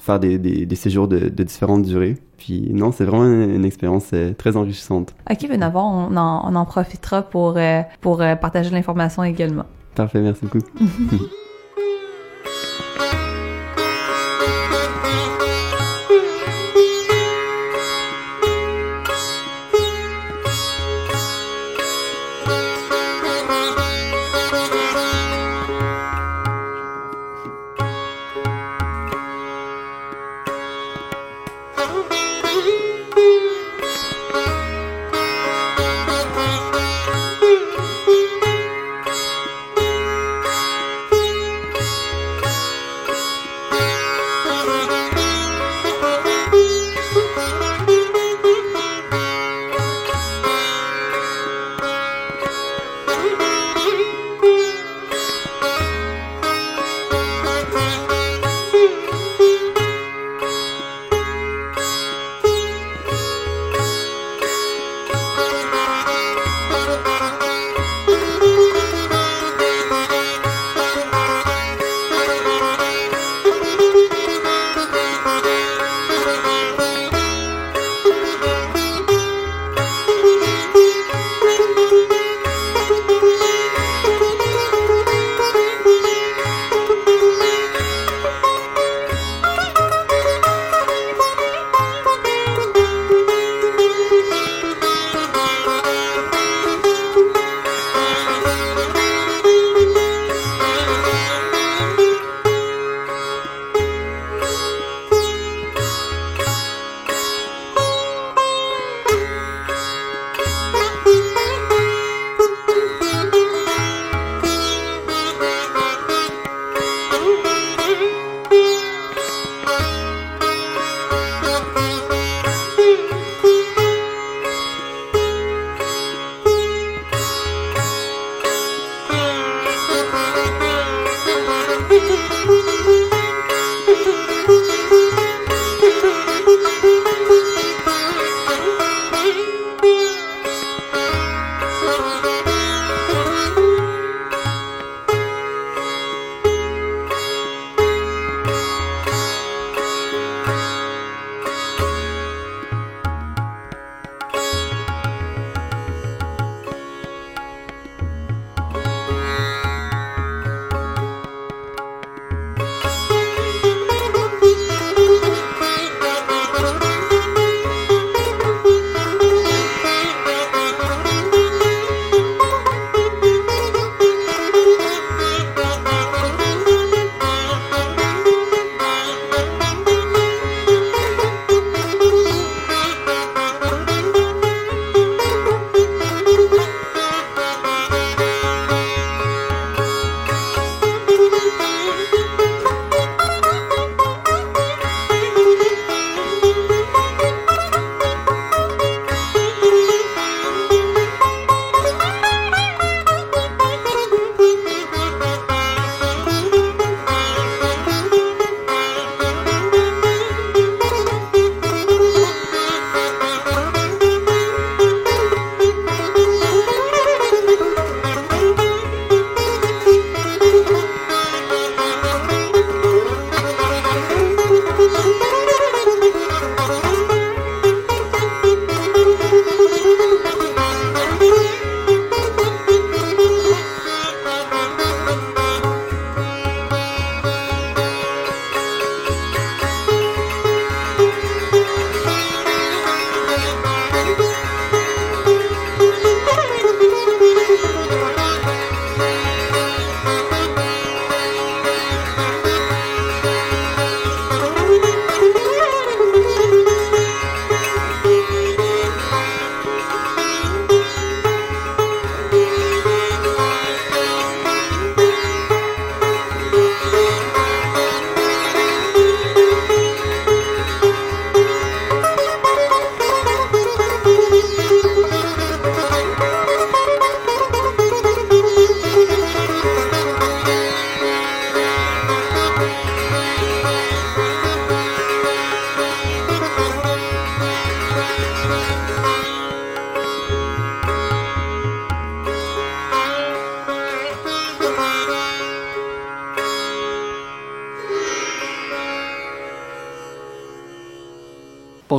[0.00, 2.16] faire des, des, des séjours de, de différentes durées.
[2.38, 5.14] Puis non, c'est vraiment une, une expérience euh, très enrichissante.
[5.30, 9.64] OK, ben d'abord, on en, on en profitera pour, euh, pour euh, partager l'information également.
[9.94, 10.60] Parfait, merci beaucoup.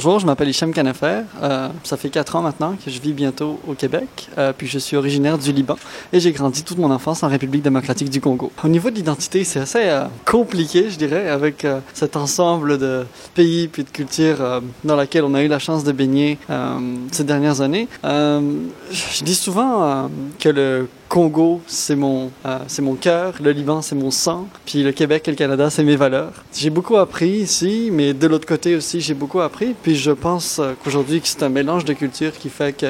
[0.09, 1.21] Bonjour, je m'appelle Hichem Kanafer.
[1.43, 4.27] Euh, ça fait quatre ans maintenant que je vis bientôt au Québec.
[4.39, 5.75] Euh, puis je suis originaire du Liban
[6.11, 8.51] et j'ai grandi toute mon enfance en République démocratique du Congo.
[8.63, 13.05] Au niveau de l'identité, c'est assez euh, compliqué, je dirais, avec euh, cet ensemble de
[13.35, 16.37] pays puis de cultures euh, dans laquelle on a eu la chance de baigner
[17.11, 17.87] ces dernières années.
[18.03, 22.31] Je dis souvent que le Congo, c'est mon,
[22.99, 26.33] cœur, le Liban, c'est mon sang, puis le Québec et le Canada, c'est mes valeurs.
[26.53, 30.61] J'ai beaucoup appris ici, mais de l'autre côté aussi, j'ai beaucoup appris, puis je pense
[30.83, 32.87] qu'aujourd'hui, c'est un mélange de cultures qui fait que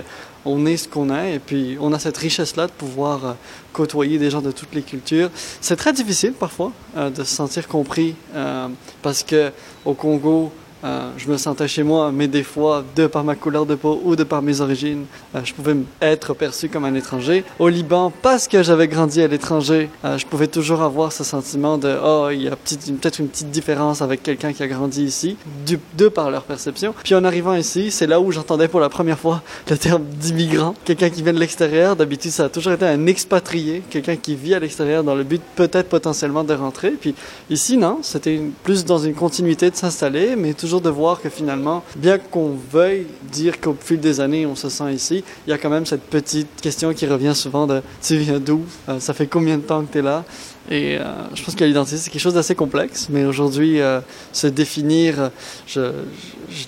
[0.50, 3.34] on est ce qu'on est, et puis on a cette richesse-là de pouvoir euh,
[3.72, 5.30] côtoyer des gens de toutes les cultures.
[5.62, 8.68] C'est très difficile parfois euh, de se sentir compris, euh,
[9.02, 9.52] parce que
[9.86, 10.52] au Congo,
[10.84, 14.02] euh, je me sentais chez moi, mais des fois, de par ma couleur de peau
[14.04, 17.44] ou de par mes origines, euh, je pouvais être perçu comme un étranger.
[17.60, 21.78] Au Liban, parce que j'avais grandi à l'étranger, euh, je pouvais toujours avoir ce sentiment
[21.78, 25.38] de oh, il y a peut-être une petite différence avec quelqu'un qui a grandi ici,
[25.66, 26.94] du, de par leur perception.
[27.04, 30.76] Puis en arrivant ici, c'est là où j'entendais pour la première fois le terme d'immigrant,
[30.86, 31.96] quelqu'un qui vient de l'extérieur.
[31.96, 35.42] D'habitude, ça a toujours été un expatrié, quelqu'un qui vit à l'extérieur dans le but
[35.56, 36.92] peut-être potentiellement de rentrer.
[36.92, 37.16] Puis
[37.50, 41.84] Ici, non, c'était plus dans une continuité de s'installer, mais toujours de voir que finalement,
[41.96, 45.58] bien qu'on veuille dire qu'au fil des années, on se sent ici, il y a
[45.58, 48.62] quand même cette petite question qui revient souvent de tu viens d'où?
[48.88, 50.24] Euh, Ça fait combien de temps que tu es là?
[50.70, 51.04] Et euh,
[51.34, 54.02] je pense que l'identité, c'est quelque chose d'assez complexe, mais aujourd'hui, euh,
[54.32, 55.32] se définir,
[55.66, 55.92] je,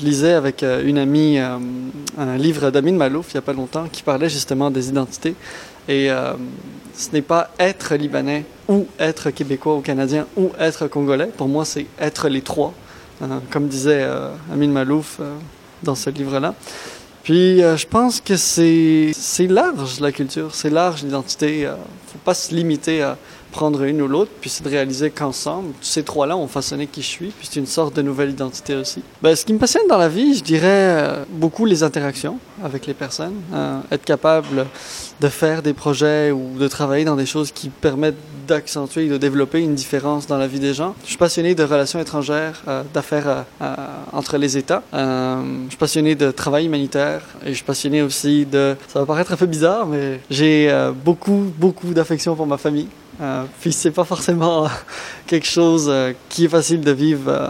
[0.01, 4.29] lisais avec une amie un livre d'Amin Malouf il n'y a pas longtemps qui parlait
[4.29, 5.35] justement des identités.
[5.87, 6.09] Et
[6.95, 11.29] ce n'est pas être libanais ou être québécois ou canadien ou être congolais.
[11.35, 12.73] Pour moi, c'est être les trois,
[13.49, 15.35] comme disait euh, Amin Malouf euh,
[15.83, 16.53] dans ce livre-là.
[17.23, 19.13] Puis euh, je pense que c'est
[19.47, 21.67] large la culture, c'est large l'identité.
[21.67, 21.75] Euh,
[22.07, 23.17] faut pas se limiter à
[23.51, 27.07] prendre une ou l'autre, puis c'est de réaliser qu'ensemble, ces trois-là ont façonné qui je
[27.07, 29.03] suis, puis c'est une sorte de nouvelle identité aussi.
[29.21, 32.87] Ben, ce qui me passionne dans la vie, je dirais euh, beaucoup les interactions avec
[32.87, 34.65] les personnes, euh, être capable
[35.19, 38.15] de faire des projets ou de travailler dans des choses qui permettent
[38.47, 40.95] d'accentuer et de développer une différence dans la vie des gens.
[41.03, 43.45] Je suis passionné de relations étrangères, euh, d'affaires
[44.11, 44.83] entre les États.
[44.93, 48.75] Je suis passionné de travail humanitaire et je suis passionné aussi de...
[48.87, 50.71] Ça va paraître un peu bizarre, mais j'ai
[51.05, 52.87] beaucoup, beaucoup d'affection pour ma famille.
[53.21, 54.67] Euh, puis c'est pas forcément
[55.27, 57.47] quelque chose euh, qui est facile de vivre euh,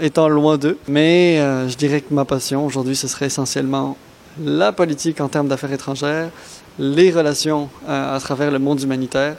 [0.00, 0.78] étant loin d'eux.
[0.88, 3.96] Mais euh, je dirais que ma passion aujourd'hui, ce serait essentiellement
[4.42, 6.30] la politique en termes d'affaires étrangères,
[6.78, 9.36] les relations euh, à travers le monde humanitaire.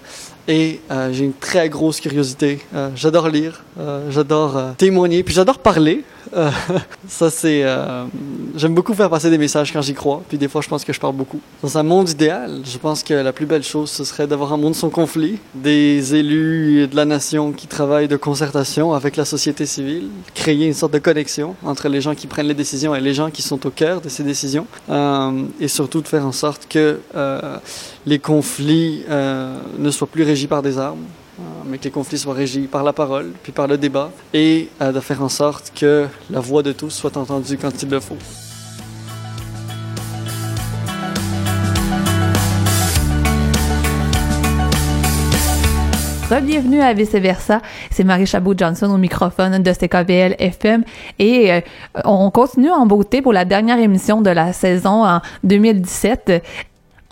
[0.47, 2.60] Et euh, j'ai une très grosse curiosité.
[2.73, 6.04] Euh, j'adore lire, euh, j'adore témoigner, puis j'adore parler.
[7.10, 7.65] Ça, c'est.
[8.56, 10.93] J'aime beaucoup faire passer des messages quand j'y crois, puis des fois, je pense que
[10.93, 11.41] je parle beaucoup.
[11.62, 14.58] Dans un monde idéal, je pense que la plus belle chose, ce serait d'avoir un
[14.58, 19.65] monde sans conflit, des élus de la nation qui travaillent de concertation avec la société
[19.65, 23.13] civile, créer une sorte de connexion entre les gens qui prennent les décisions et les
[23.13, 24.67] gens qui sont au cœur de ces décisions,
[25.60, 26.99] et surtout de faire en sorte que
[28.05, 31.05] les conflits euh, ne soient plus régis par des armes,
[31.39, 34.69] euh, mais que les conflits soient régis par la parole, puis par le débat, et
[34.81, 37.99] euh, de faire en sorte que la voix de tous soit entendue quand il le
[37.99, 38.17] faut.
[46.43, 47.61] Bienvenue à Vice Versa.
[47.91, 50.85] C'est Marie Chabot-Johnson au microphone de CKVL FM
[51.19, 51.61] et
[52.05, 56.41] on continue en beauté pour la dernière émission de la saison en 2017.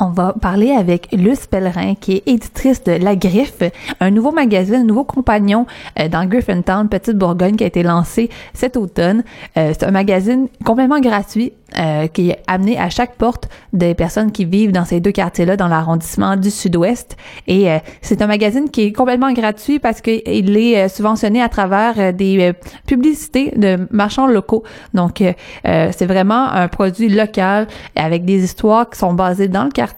[0.02, 3.64] On va parler avec Luce Pellerin, qui est éditrice de La Griffe,
[4.00, 5.66] un nouveau magazine, un nouveau compagnon
[6.00, 9.24] euh, dans Griffintown, Petite Bourgogne, qui a été lancé cet automne.
[9.58, 14.32] Euh, c'est un magazine complètement gratuit euh, qui est amené à chaque porte des personnes
[14.32, 17.16] qui vivent dans ces deux quartiers-là, dans l'arrondissement du Sud-Ouest.
[17.48, 21.50] Et euh, c'est un magazine qui est complètement gratuit parce qu'il est euh, subventionné à
[21.50, 22.54] travers euh, des
[22.88, 24.64] publicités de marchands locaux.
[24.94, 25.24] Donc,
[25.64, 29.89] c'est vraiment un produit local avec des histoires qui sont basées dans le quartier,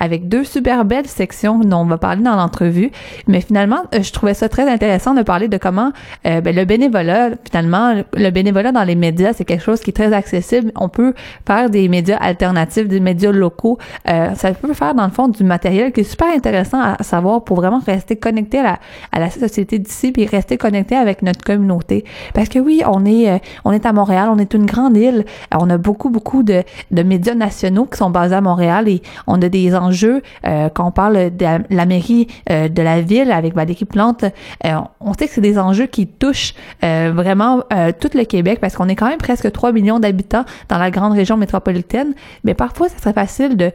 [0.00, 2.90] avec deux super belles sections dont on va parler dans l'entrevue.
[3.26, 5.92] Mais finalement, euh, je trouvais ça très intéressant de parler de comment
[6.26, 9.92] euh, ben, le bénévolat, finalement, le bénévolat dans les médias, c'est quelque chose qui est
[9.92, 10.72] très accessible.
[10.76, 11.14] On peut
[11.46, 13.78] faire des médias alternatifs, des médias locaux.
[14.08, 17.44] Euh, ça peut faire, dans le fond, du matériel qui est super intéressant à savoir
[17.44, 18.78] pour vraiment rester connecté à la,
[19.12, 22.04] à la société d'ici puis rester connecté avec notre communauté.
[22.34, 25.24] Parce que oui, on est, euh, on est à Montréal, on est une grande île.
[25.54, 29.02] Euh, On a beaucoup, beaucoup de, de médias nationaux qui sont basés à Montréal et
[29.26, 33.30] on a des enjeux, euh, quand on parle de la, mairie euh, de la ville
[33.30, 34.24] avec Valérie Plante,
[34.64, 37.62] euh, on sait que c'est des enjeux qui touchent vraiment
[38.00, 41.12] tout le Québec parce qu'on est quand même presque 3 millions d'habitants dans la grande
[41.12, 43.72] région métropolitaine, mais parfois, ça serait facile de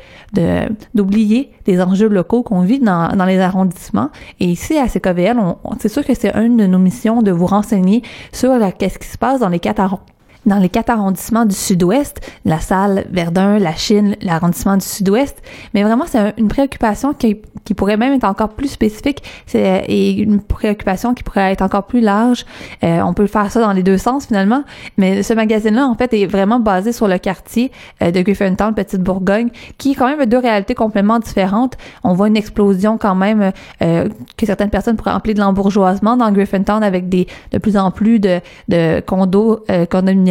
[0.94, 4.10] d'oublier les enjeux locaux qu'on vit dans, dans les arrondissements.
[4.40, 7.46] Et ici, à CKVL, on, c'est sûr que c'est une de nos missions de vous
[7.46, 10.06] renseigner sur qu'est-ce qui se passe dans les quatre arrondissements
[10.46, 15.42] dans les quatre arrondissements du sud-ouest, la salle Verdun, la Chine, l'arrondissement du sud-ouest.
[15.74, 19.24] Mais vraiment, c'est une préoccupation qui, qui pourrait même être encore plus spécifique
[19.54, 22.46] et une préoccupation qui pourrait être encore plus large.
[22.84, 24.64] Euh, on peut faire ça dans les deux sens finalement.
[24.98, 29.02] Mais ce magazine-là, en fait, est vraiment basé sur le quartier euh, de Griffintown, Petite
[29.02, 31.78] Bourgogne, qui est quand même deux réalités complètement différentes.
[32.04, 33.52] On voit une explosion quand même
[33.82, 37.92] euh, que certaines personnes pourraient appeler de l'embourgeoisement dans Griffintown avec des de plus en
[37.92, 39.86] plus de, de condos, euh,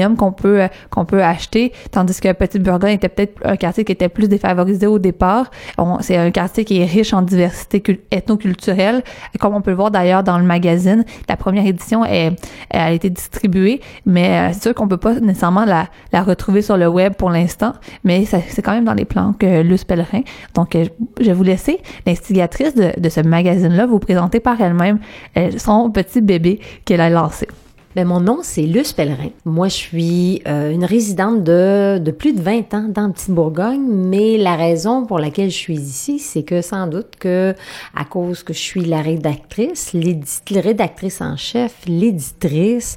[0.09, 3.93] qu'on peut euh, qu'on peut acheter, tandis que Petite Bourgogne était peut-être un quartier qui
[3.93, 5.51] était plus défavorisé au départ.
[6.01, 9.03] C'est un quartier qui est riche en diversité ethnoculturelle,
[9.39, 11.05] comme on peut le voir d'ailleurs dans le magazine.
[11.29, 15.89] La première édition a été distribuée, mais euh, c'est sûr qu'on peut pas nécessairement la,
[16.13, 17.73] la retrouver sur le web pour l'instant,
[18.05, 20.23] mais c'est quand même dans les plans que Luce Pellerin.
[20.55, 20.77] Donc,
[21.21, 24.99] je vais vous laisser l'instigatrice de, de ce magazine-là vous présenter par elle-même
[25.57, 27.47] son petit bébé qu'elle a lancé.
[28.01, 29.29] Ben, mon nom, c'est Luce Pellerin.
[29.45, 33.85] Moi, je suis euh, une résidente de, de plus de 20 ans dans Petite Bourgogne,
[33.87, 37.55] mais la raison pour laquelle je suis ici, c'est que sans doute que,
[37.95, 39.95] à cause que je suis la rédactrice,
[40.51, 42.97] rédactrice en chef, l'éditrice,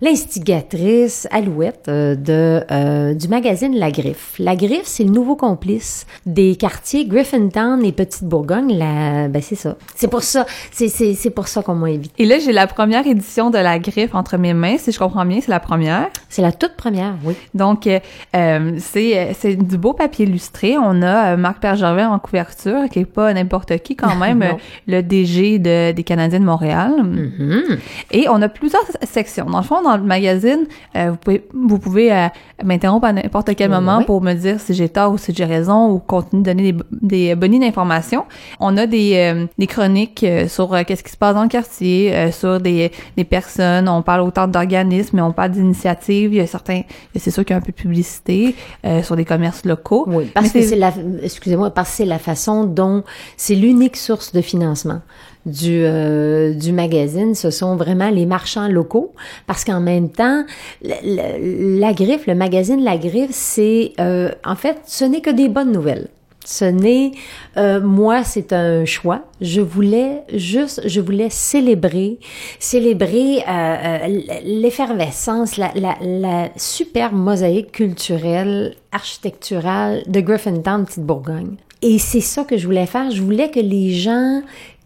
[0.00, 4.34] l'instigatrice Alouette euh, de, euh, du magazine La Griffe.
[4.38, 8.78] La Griffe, c'est le nouveau complice des quartiers Griffintown et Petite Bourgogne.
[8.78, 9.76] La, ben c'est ça.
[9.96, 12.22] C'est pour ça, c'est, pour ça qu'on m'a invité.
[12.22, 15.24] Et là, j'ai la première édition de La Griffe entre mes mains, si je comprends
[15.24, 16.08] bien, c'est la première.
[16.28, 17.34] C'est la toute première, oui.
[17.54, 20.76] Donc, euh, c'est, c'est du beau papier illustré.
[20.78, 24.44] On a Marc Pergervais en couverture, qui est pas n'importe qui quand même,
[24.86, 26.92] le DG de, des Canadiens de Montréal.
[27.02, 27.78] Mm-hmm.
[28.12, 29.46] Et on a plusieurs sections.
[29.46, 32.28] Dans le fond, dans le magazine, euh, vous pouvez, vous pouvez euh,
[32.64, 35.90] m'interrompre à n'importe quel moment pour me dire si j'ai tort ou si j'ai raison
[35.90, 38.24] ou continuer de donner des, des bonnes d'informations.
[38.60, 42.60] On a des, euh, des chroniques sur qu'est-ce qui se passe dans le quartier, sur
[42.60, 43.88] des, des personnes.
[43.88, 46.32] On parle autant d'organismes, mais on parle d'initiatives.
[46.32, 46.82] Il y a certains,
[47.16, 48.54] c'est sûr qu'il y a un peu de publicité
[49.02, 50.04] sur des commerces locaux.
[50.06, 53.04] Oui, parce que c'est la, excusez-moi, parce que c'est la façon dont
[53.36, 55.00] c'est l'unique source de financement
[55.46, 59.14] du, euh, du magazine, ce sont vraiment les marchands locaux,
[59.46, 60.44] parce qu'en même temps,
[60.82, 65.72] la, griffe, le magazine La Griffe, c'est, euh, en fait, ce n'est que des bonnes
[65.72, 66.08] nouvelles.
[66.46, 67.10] Ce n'est,
[67.56, 69.22] euh, moi, c'est un choix.
[69.40, 72.20] Je voulais juste, je voulais célébrer,
[72.60, 73.42] célébrer
[74.44, 81.56] l'effervescence, la, la, la super mosaïque culturelle, architecturale de Griffintown, Petite Bourgogne.
[81.82, 83.10] Et c'est ça que je voulais faire.
[83.10, 84.40] Je voulais que les gens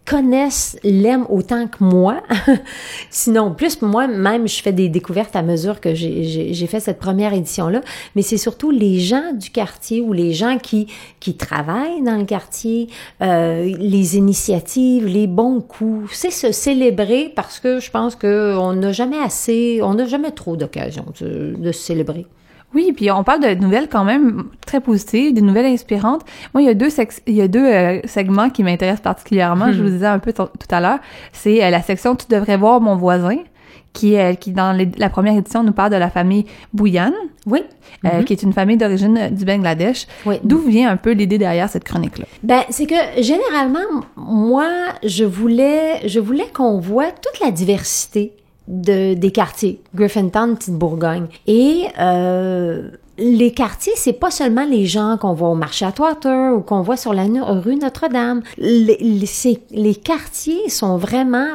[0.05, 2.21] connaissent, l'aiment autant que moi.
[3.09, 7.33] Sinon, plus moi, même, je fais des découvertes à mesure que j'ai fait cette première
[7.33, 7.81] édition-là.
[8.15, 10.87] Mais c'est surtout les gens du quartier ou les gens qui,
[11.19, 12.89] qui travaillent dans le quartier,
[13.21, 16.09] euh, les initiatives, les bons coups.
[16.13, 20.55] C'est se célébrer parce que je pense qu'on n'a jamais assez, on n'a jamais trop
[20.55, 22.25] d'occasion de, de se célébrer.
[22.73, 26.21] Oui, puis on parle de nouvelles quand même très positives, des nouvelles inspirantes.
[26.53, 26.89] Moi, il y a deux,
[27.27, 29.71] il y a deux euh, segments qui m'intéressent particulièrement.
[29.71, 29.93] Je vous hmm.
[29.93, 30.99] disais un peu tout à l'heure.
[31.33, 33.37] C'est euh, la section Tu devrais voir mon voisin
[33.93, 37.11] qui, est, qui dans la première édition nous parle de la famille Bouyan.
[37.45, 37.63] Oui.
[38.05, 38.23] Euh, mm-hmm.
[38.23, 40.07] qui est une famille d'origine du Bangladesh.
[40.25, 40.35] Oui.
[40.43, 42.25] D'où vient un peu l'idée derrière cette chronique-là?
[42.43, 43.79] Ben, c'est que généralement,
[44.15, 44.69] moi,
[45.03, 48.33] je voulais, je voulais qu'on voit toute la diversité
[48.67, 51.27] de, des quartiers, Griffintown, Petite Bourgogne.
[51.47, 56.61] Et euh, les quartiers, c'est pas seulement les gens qu'on voit au marché Atwater ou
[56.61, 58.41] qu'on voit sur la rue Notre-Dame.
[58.57, 61.53] Les, les, les, quartiers sont vraiment,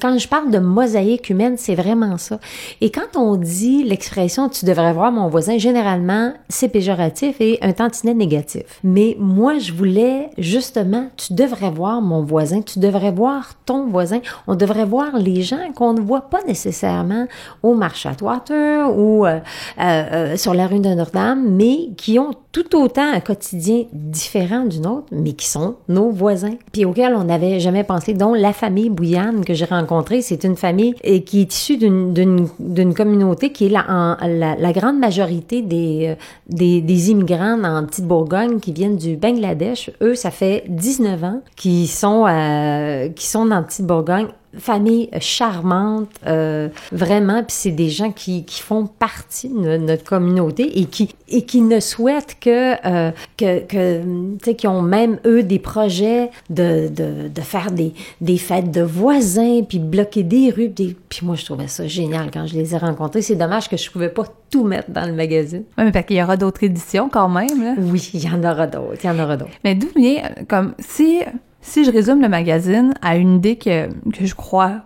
[0.00, 2.40] quand je parle de mosaïque humaine, c'est vraiment ça.
[2.80, 7.72] Et quand on dit l'expression tu devrais voir mon voisin, généralement, c'est péjoratif et un
[7.72, 8.80] tantinet négatif.
[8.82, 14.20] Mais moi, je voulais justement, tu devrais voir mon voisin, tu devrais voir ton voisin.
[14.46, 17.26] On devrait voir les gens qu'on ne voit pas nécessairement
[17.62, 19.38] au marché Atwater ou euh,
[19.80, 24.64] euh, euh sur la rue de Notre-Dame, mais qui ont tout autant un quotidien différent
[24.64, 28.52] du nôtre, mais qui sont nos voisins, puis auxquels on n'avait jamais pensé, dont la
[28.52, 30.22] famille Bouillane que j'ai rencontrée.
[30.22, 34.98] C'est une famille et qui est issue d'une communauté qui est la, en, la, grande
[34.98, 36.16] majorité des,
[36.60, 36.64] euh,
[37.08, 39.90] immigrants en Petite Bourgogne qui viennent du Bangladesh.
[40.00, 46.08] Eux, ça fait 19 ans qu'ils sont, euh, qui sont dans Petite Bourgogne famille charmante,
[46.26, 51.14] euh, vraiment, puis c'est des gens qui, qui font partie de notre communauté et qui,
[51.28, 56.88] et qui ne souhaitent que, euh, que, que qui ont même, eux, des projets de,
[56.88, 60.96] de, de faire des, des fêtes de voisins, puis bloquer des rues, des...
[61.08, 63.22] puis moi, je trouvais ça génial quand je les ai rencontrés.
[63.22, 65.64] C'est dommage que je pouvais pas tout mettre dans le magazine.
[65.76, 67.74] Oui, mais parce qu'il y aura d'autres éditions quand même, là.
[67.78, 69.50] Oui, il y en aura d'autres, il y en aura d'autres.
[69.64, 71.20] Mais d'où vient, comme, si
[71.66, 74.82] si je résume le magazine à une idée que, que je crois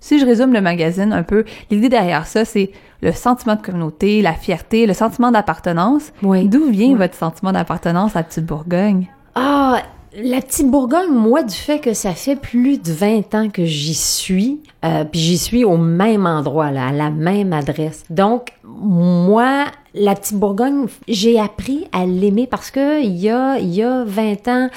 [0.00, 2.70] si je résume le magazine un peu, l'idée derrière ça, c'est
[3.02, 6.12] le sentiment de communauté, la fierté, le sentiment d'appartenance.
[6.22, 6.48] Oui.
[6.48, 6.94] D'où vient Oui.
[6.94, 9.06] votre sentiment d'appartenance à Petite Bourgogne?
[9.34, 9.82] Ah,
[10.22, 13.94] la petite Bourgogne, moi, du fait que ça fait plus de 20 ans que j'y
[13.94, 18.04] suis, euh, puis j'y suis au même endroit, là, à la même adresse.
[18.10, 23.82] Donc, moi, la petite Bourgogne, j'ai appris à l'aimer parce que il y a, y
[23.82, 24.68] a 20 ans,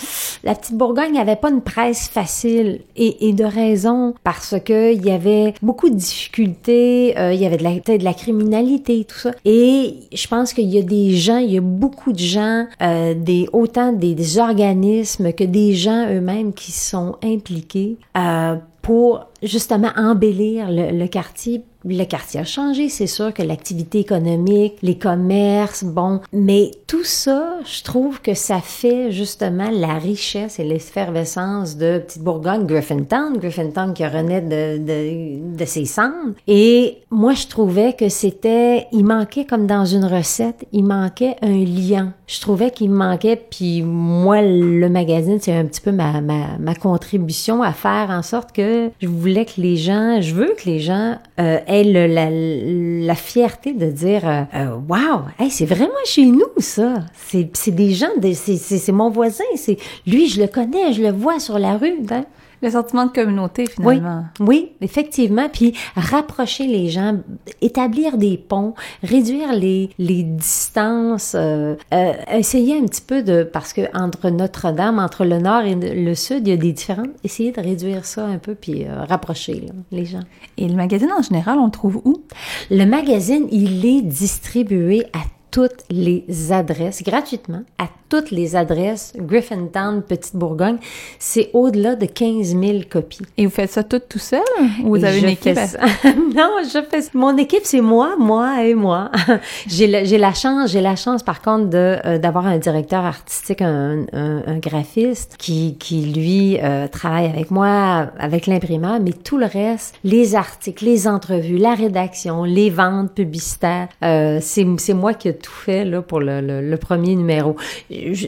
[0.44, 5.06] la petite Bourgogne n'avait pas une presse facile et, et de raison parce que il
[5.06, 9.18] y avait beaucoup de difficultés, euh, il y avait de la, de la criminalité, tout
[9.18, 9.32] ça.
[9.46, 13.14] Et je pense qu'il y a des gens, il y a beaucoup de gens, euh,
[13.14, 19.92] des autant des, des organismes que des gens eux-mêmes qui sont impliqués euh, pour justement
[19.96, 21.64] embellir le, le quartier.
[21.86, 27.58] Le quartier a changé, c'est sûr que l'activité économique, les commerces, bon, mais tout ça,
[27.66, 33.94] je trouve que ça fait justement la richesse et l'effervescence de Petite Bourgogne, Griffintown, Griffintown
[33.94, 36.34] qui renaît de, de, de ses cendres.
[36.48, 41.64] Et moi, je trouvais que c'était, il manquait comme dans une recette, il manquait un
[41.66, 42.14] lien.
[42.28, 46.76] Je trouvais qu'il manquait, puis moi, le magazine, c'est un petit peu ma, ma, ma
[46.76, 50.80] contribution à faire en sorte que je voulais que les gens, je veux que les
[50.80, 56.44] gens euh, le- la, la fierté de dire euh, euh, Wow, c'est vraiment chez nous,
[56.58, 57.06] ça.
[57.16, 61.58] C'est des gens, c'est mon voisin, c'est lui, je le connais, je le vois sur
[61.58, 61.96] la rue.
[62.12, 62.26] hein.
[62.64, 64.24] Le sentiment de communauté, finalement.
[64.40, 65.50] Oui, effectivement.
[65.50, 67.18] Puis rapprocher les gens,
[67.62, 73.44] établir des ponts, réduire les, les distances, euh, euh, essayer un petit peu de...
[73.44, 77.08] Parce que entre Notre-Dame, entre le nord et le sud, il y a des différences.
[77.26, 80.24] Essayer de réduire ça un peu, puis euh, rapprocher là, les gens.
[80.56, 82.24] Et le magazine, en général, on le trouve où?
[82.72, 85.20] Le magazine, il est distribué à
[85.52, 90.78] toutes les adresses, gratuitement, à toutes les adresses, Griffintown, Petite Bourgogne.
[91.18, 93.24] C'est au-delà de 15 000 copies.
[93.40, 94.40] Et vous faites ça tout tout seul?
[94.84, 95.58] Ou vous avez une équipe?
[95.58, 97.10] fais non, je fais ça.
[97.16, 99.10] Mon équipe, c'est moi, moi et moi.
[99.68, 104.06] j'ai la, chance, j'ai la chance par contre de euh, d'avoir un directeur artistique, un,
[104.14, 109.48] un, un graphiste qui qui lui euh, travaille avec moi avec l'imprimeur, mais tout le
[109.48, 115.30] reste, les articles, les entrevues, la rédaction, les ventes publicitaires, euh, c'est c'est moi qui
[115.30, 117.56] ai tout fait là pour le, le, le premier numéro.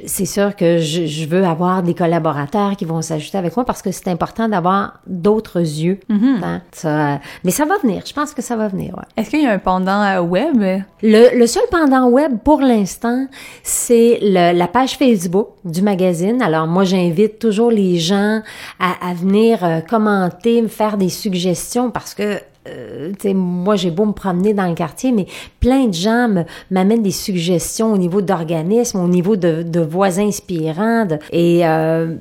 [0.05, 3.81] C'est sûr que je, je veux avoir des collaborateurs qui vont s'ajouter avec moi parce
[3.81, 5.99] que c'est important d'avoir d'autres yeux.
[6.09, 8.03] Hein, ça, euh, mais ça va venir.
[8.05, 8.93] Je pense que ça va venir.
[8.95, 9.03] Ouais.
[9.17, 10.61] Est-ce qu'il y a un pendant euh, web?
[11.03, 13.27] Le, le seul pendant web pour l'instant,
[13.63, 16.41] c'est le- la page Facebook du magazine.
[16.41, 18.41] Alors moi, j'invite toujours les gens
[18.79, 24.05] à, à venir euh, commenter, me faire des suggestions parce que euh, moi, j'ai beau
[24.05, 25.27] me promener dans le quartier, mais
[25.59, 31.05] plein de gens m'amènent des suggestions au niveau d'organismes, au niveau de, de voisins inspirants.
[31.05, 32.15] de- et euh,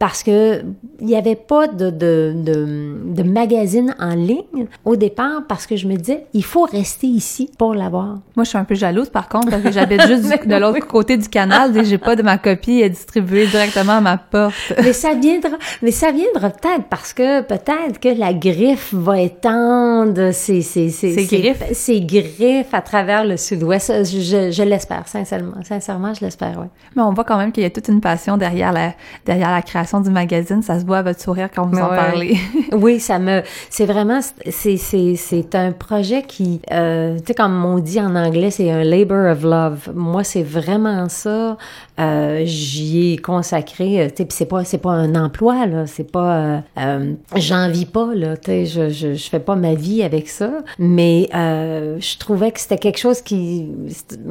[0.00, 0.62] parce que
[0.98, 5.76] il n'y avait pas de, de, de, de magazine en ligne au départ parce que
[5.76, 8.18] je me disais, il faut rester ici pour l'avoir.
[8.34, 10.86] Moi, je suis un peu jalouse, par contre, parce que j'habite juste du- de l'autre
[10.86, 14.54] côté du canal et j'ai pas de ma copie distribuée directement à ma porte.
[14.82, 20.32] mais ça viendra, mais ça viendra peut-être parce que peut-être que la griffe va étendre
[20.32, 21.62] ses, ses, ses, Ses griffes.
[21.72, 23.92] ses griffes à travers le sud-ouest.
[24.04, 25.62] Je, je, l'espère, sincèrement.
[25.62, 26.68] Sincèrement, je l'espère, ouais.
[26.96, 28.94] Mais on voit quand même qu'il y a toute une passion derrière la,
[29.26, 30.62] derrière la création du magazine.
[30.62, 32.36] Ça se voit à votre sourire quand vous en parlez.
[32.72, 37.64] Oui, ça me, c'est vraiment, c'est, c'est, c'est un projet qui, euh, tu sais, comme
[37.64, 39.90] on dit en anglais, c'est un labor of love.
[39.92, 41.56] Moi, c'est vraiment ça.
[41.98, 45.86] Euh, j'y ai consacré, euh, tu sais, puis c'est pas, c'est pas un emploi là,
[45.86, 49.56] c'est pas, euh, euh, j'en vis pas là, tu sais, je, je, je fais pas
[49.56, 53.68] ma vie avec ça, mais euh, je trouvais que c'était quelque chose qui,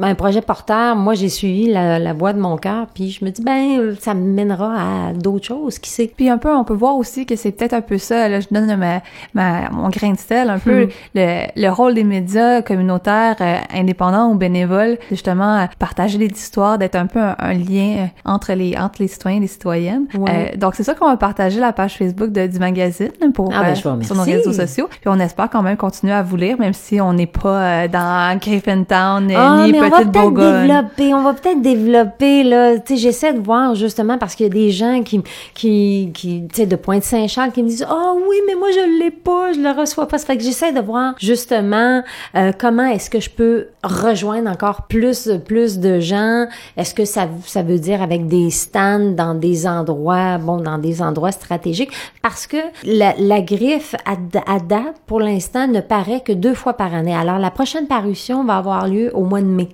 [0.00, 0.96] un projet porteur.
[0.96, 4.14] Moi, j'ai suivi la, la voie de mon cœur, puis je me dis ben, ça
[4.14, 5.49] me mènera à d'autres choses,
[5.80, 6.10] qui sait.
[6.14, 8.28] Puis un peu, on peut voir aussi que c'est peut-être un peu ça.
[8.28, 9.00] Là, je donne ma,
[9.34, 10.88] ma, mon grain de sel, un peu Hmm.
[11.14, 16.96] le, le rôle des médias communautaires, euh, indépendants ou bénévoles, justement partager des histoires, d'être
[16.96, 20.06] un peu un, un lien euh, entre les entre les citoyens et les citoyennes.
[20.16, 20.50] Ouais.
[20.54, 23.62] Euh, donc c'est ça qu'on va partager la page Facebook de, du magazine pour Ah,
[23.62, 24.88] ben, euh, sur nos réseaux sociaux.
[24.90, 27.88] Puis on espère quand même continuer à vous lire, même si on n'est pas euh,
[27.88, 30.66] dans Griffintown Ah, ni mais on va Petite peut-être Bourgogne.
[30.66, 34.50] développer, on va peut-être développer, là, tu sais, j'essaie de voir, justement, parce qu'il y
[34.50, 35.22] a des gens qui,
[35.54, 39.10] qui, qui tu sais, de Pointe-Saint-Charles qui me disent, oh oui, mais moi, je l'ai
[39.10, 40.18] pas, je le reçois pas.
[40.18, 42.02] Ça fait que j'essaie de voir, justement,
[42.34, 46.46] euh, comment est-ce que je peux rejoindre encore plus, plus de gens.
[46.76, 51.02] Est-ce que ça, ça veut dire avec des stands dans des endroits, bon, dans des
[51.02, 51.92] endroits stratégiques?
[52.22, 54.12] Parce que la, la griffe, à,
[54.52, 57.14] à date, pour l'instant, ne paraît que deux fois par année.
[57.14, 59.68] Alors, la prochaine parution va avoir lieu au mois de mai.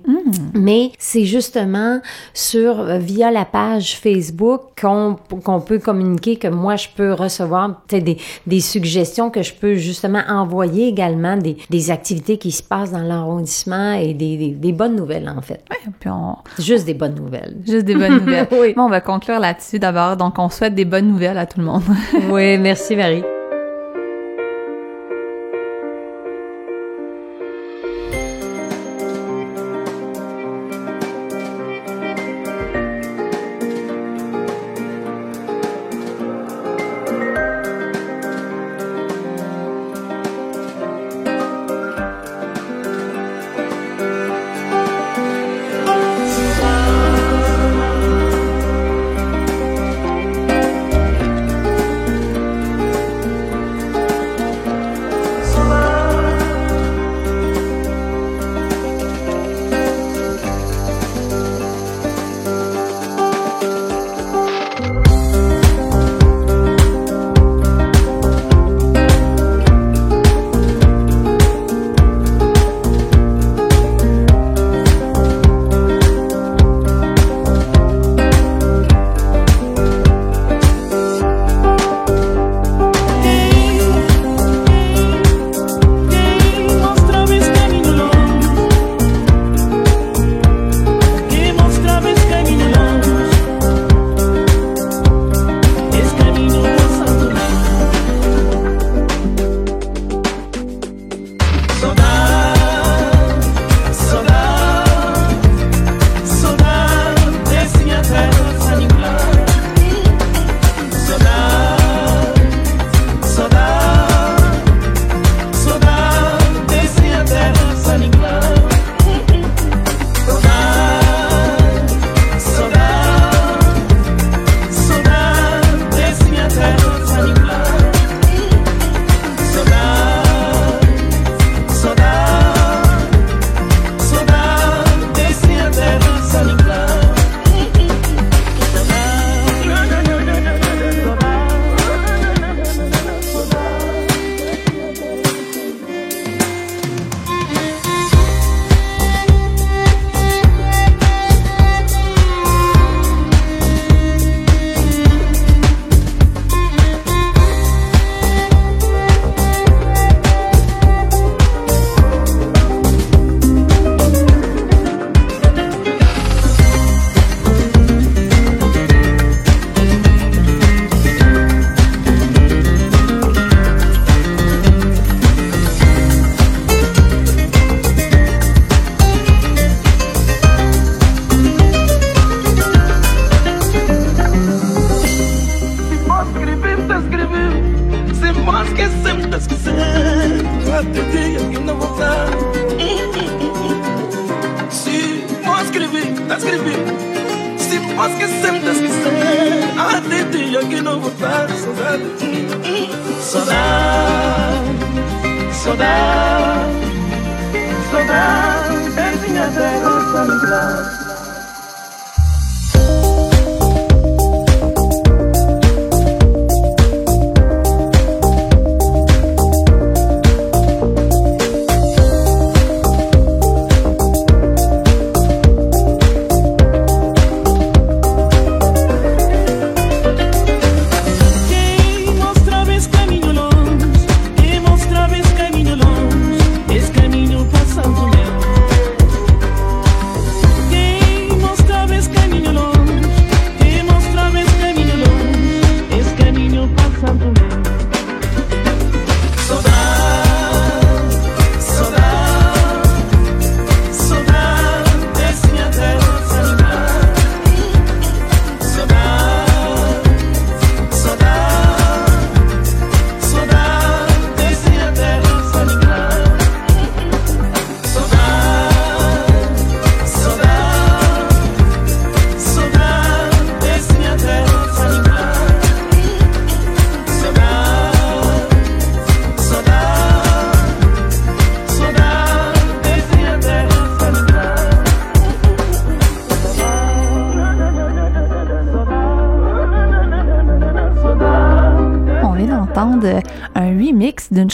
[0.53, 1.99] Mais c'est justement
[2.33, 7.13] sur euh, via la page Facebook qu'on qu'on qu'on peut communiquer, que moi, je peux
[7.13, 12.63] recevoir des, des suggestions que je peux justement envoyer également des, des activités qui se
[12.63, 15.63] passent dans l'arrondissement et des, des, des, bonnes nouvelles, en fait.
[15.69, 16.35] Ouais, puis on...
[16.59, 17.57] Juste des bonnes nouvelles.
[17.65, 18.47] Juste des bonnes nouvelles.
[18.51, 18.73] oui.
[18.75, 20.17] Bon, on va conclure là-dessus d'abord.
[20.17, 21.83] Donc, on souhaite des bonnes nouvelles à tout le monde.
[22.29, 23.23] oui, merci Marie.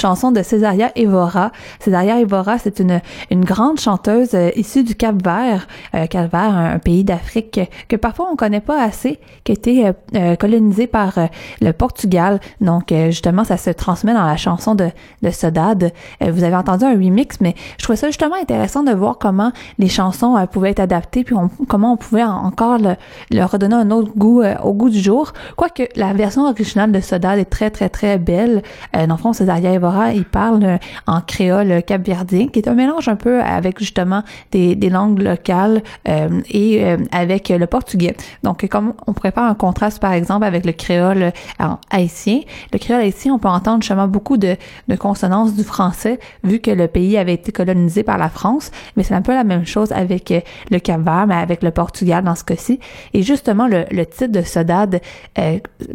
[0.03, 1.53] Chanson de Césaria Evora.
[1.79, 2.99] Césaria Evora, c'est une,
[3.31, 5.65] une grande chanteuse euh, issue du Cap-Vert.
[5.95, 10.35] Euh, Cap-Vert, un, pays d'Afrique que, parfois on connaît pas assez, qui a été euh,
[10.35, 11.13] colonisé par
[11.61, 12.41] le Portugal.
[12.59, 14.89] Donc, justement, ça se transmet dans la chanson de,
[15.21, 15.93] de Sodade.
[16.19, 19.87] vous avez entendu un remix, mais je trouvais ça justement intéressant de voir comment les
[19.87, 21.35] chansons pouvaient être adaptées, puis
[21.69, 22.95] comment on pouvait encore le,
[23.31, 25.31] leur redonner un autre goût au goût du jour.
[25.55, 28.63] Quoique la version originale de Sodade est très, très, très belle.
[28.93, 33.41] dans le Césaria Evora, il parle en créole capverdien, qui est un mélange un peu
[33.41, 38.15] avec justement des, langues locales euh, et euh, avec le portugais.
[38.43, 41.31] Donc, comme on pourrait faire un contraste, par exemple, avec le créole
[41.61, 42.41] euh, haïtien,
[42.71, 44.57] le créole haïtien, on peut entendre justement beaucoup de,
[44.99, 49.15] consonances du français, vu que le pays avait été colonisé par la France, mais c'est
[49.15, 50.33] un peu la même chose avec
[50.69, 52.79] le Cap-Vert, mais avec le Portugal dans ce cas-ci.
[53.13, 55.01] Et justement, le, le titre de Sodade,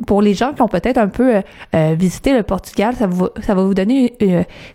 [0.06, 1.42] pour les gens qui ont peut-être un peu
[1.72, 3.87] visité le Portugal, ça, vous, ça va vous donner,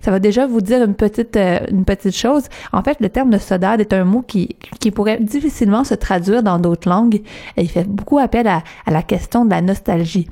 [0.02, 2.44] ça va déjà vous dire une petite, une petite chose.
[2.72, 6.44] En fait, le terme de sodade est un mot qui, qui pourrait difficilement se traduire
[6.44, 7.22] dans d'autres langues.
[7.58, 10.28] il fait beaucoup appel à, à la question de la nostalgie.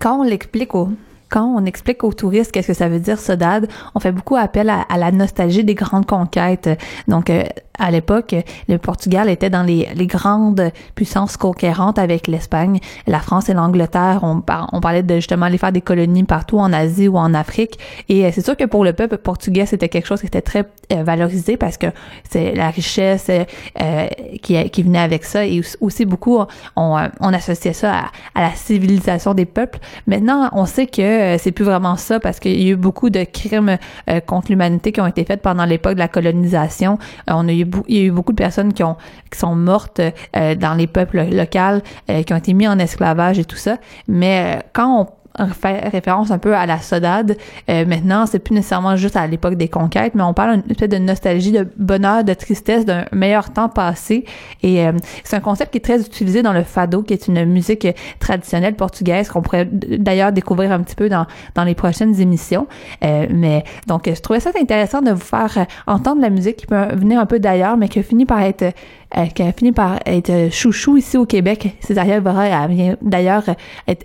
[0.00, 0.88] Quand on l'explique aux
[1.34, 4.70] quand on explique aux touristes qu'est-ce que ça veut dire sodade, on fait beaucoup appel
[4.70, 6.70] à, la nostalgie des grandes conquêtes.
[7.08, 7.42] Donc, euh,
[7.78, 8.34] à l'époque,
[8.68, 14.20] le Portugal était dans les, grandes puissances conquérantes avec l'Espagne, la France et l'Angleterre.
[14.22, 17.78] On, on parlait de justement aller faire des colonies partout en Asie ou en Afrique.
[18.08, 20.64] Et euh, c'est sûr que pour le peuple portugais, c'était quelque chose qui était très
[20.92, 21.86] euh, valorisé parce que
[22.28, 24.06] c'est la richesse euh,
[24.42, 25.44] qui, venait avec ça.
[25.44, 26.38] Et aussi beaucoup,
[26.76, 28.04] on, associait ça à,
[28.34, 29.78] à, la civilisation des peuples.
[30.06, 33.24] Maintenant, on sait que c'est plus vraiment ça parce qu'il y a eu beaucoup de
[33.24, 33.78] crimes
[34.26, 36.98] contre l'humanité qui ont été faits pendant l'époque de la colonisation.
[37.26, 38.96] on a eu il y a eu beaucoup de personnes qui ont
[39.30, 40.00] qui sont mortes
[40.36, 43.78] euh, dans les peuples locaux, euh, qui ont été mis en esclavage et tout ça.
[44.08, 45.06] Mais euh, quand on
[45.52, 47.36] fait référence un peu à la sodade.
[47.68, 50.98] Euh, maintenant, c'est plus nécessairement juste à l'époque des conquêtes, mais on parle espèce de
[50.98, 54.24] nostalgie, de bonheur, de tristesse, d'un meilleur temps passé.
[54.62, 54.92] Et euh,
[55.24, 57.86] c'est un concept qui est très utilisé dans le fado, qui est une musique
[58.20, 62.66] traditionnelle portugaise qu'on pourrait d'ailleurs découvrir un petit peu dans, dans les prochaines émissions.
[63.04, 66.94] Euh, mais donc, je trouvais ça intéressant de vous faire entendre la musique qui peut
[66.94, 68.72] venir un peu d'ailleurs, mais qui finit par être
[69.16, 71.76] euh, qui a fini par être chouchou ici au Québec.
[71.80, 73.44] Césaria Evora vient d'ailleurs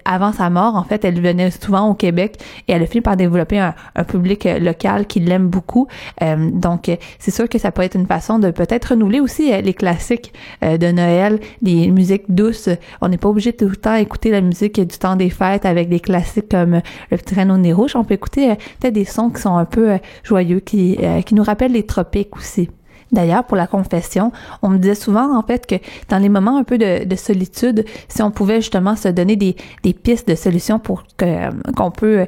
[0.05, 2.37] avant sa mort, en fait, elle venait souvent au Québec
[2.67, 3.73] et elle a fini par développer un,
[4.07, 5.87] public local qui l'aime beaucoup.
[6.21, 9.61] Euh, donc, c'est sûr que ça peut être une façon de peut-être renouveler aussi euh,
[9.61, 12.69] les classiques de Noël, des musiques douces.
[13.01, 15.89] On n'est pas obligé tout le temps écouter la musique du temps des fêtes avec
[15.89, 16.81] des classiques comme
[17.11, 17.95] Le Petit Reine au nez rouge.
[17.95, 21.73] On peut écouter peut-être des sons qui sont un peu joyeux, qui, qui nous rappellent
[21.73, 22.69] les tropiques aussi.
[23.11, 24.31] D'ailleurs, pour la confession,
[24.61, 25.75] on me disait souvent en fait que
[26.09, 29.55] dans les moments un peu de, de solitude, si on pouvait justement se donner des,
[29.83, 32.25] des pistes de solutions pour que qu'on peut euh,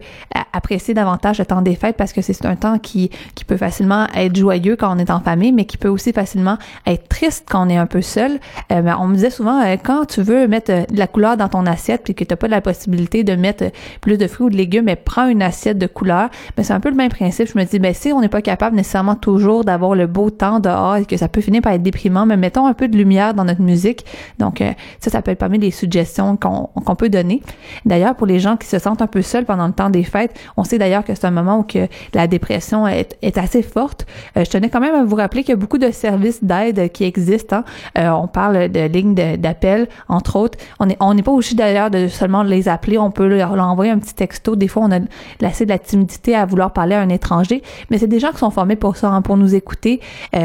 [0.54, 3.10] apprécier davantage le temps des fêtes parce que c'est un temps qui
[3.48, 7.08] peut facilement être joyeux quand on est en famille, mais qui peut aussi facilement être
[7.10, 8.40] triste quand on est un peu seul.
[8.72, 11.66] Euh, on me disait souvent euh, quand tu veux mettre de la couleur dans ton
[11.66, 13.66] assiette puis que t'as pas la possibilité de mettre
[14.00, 16.30] plus de fruits ou de légumes, mais prends une assiette de couleur.
[16.58, 17.48] Mais c'est un peu le même principe.
[17.48, 20.60] Je me dis ben si on n'est pas capable nécessairement toujours d'avoir le beau temps
[21.00, 23.46] et que ça peut finir par être déprimant, mais mettons un peu de lumière dans
[23.46, 24.06] notre musique.
[24.40, 27.42] Donc euh, ça, ça peut être parmi les suggestions qu'on peut donner.
[27.86, 30.38] D'ailleurs, pour les gens qui se sentent un peu seuls pendant le temps des fêtes,
[30.58, 31.66] on sait d'ailleurs que c'est un moment où
[32.14, 34.06] la dépression est, assez forte.
[34.38, 36.92] Euh, je tenais quand même à vous rappeler qu'il y a beaucoup de services d'aide
[36.92, 37.58] qui existent.
[37.58, 37.64] Hein.
[37.98, 40.58] Euh, on parle de lignes d'appel, entre autres.
[40.80, 42.98] On n'est on pas obligé d'ailleurs de seulement les appeler.
[42.98, 44.56] On peut leur, envoyer un petit texto.
[44.56, 45.00] Des fois, on a
[45.46, 48.38] assez de la timidité à vouloir parler à un étranger, mais c'est des gens qui
[48.38, 50.02] sont formés pour ça, hein, pour nous écouter.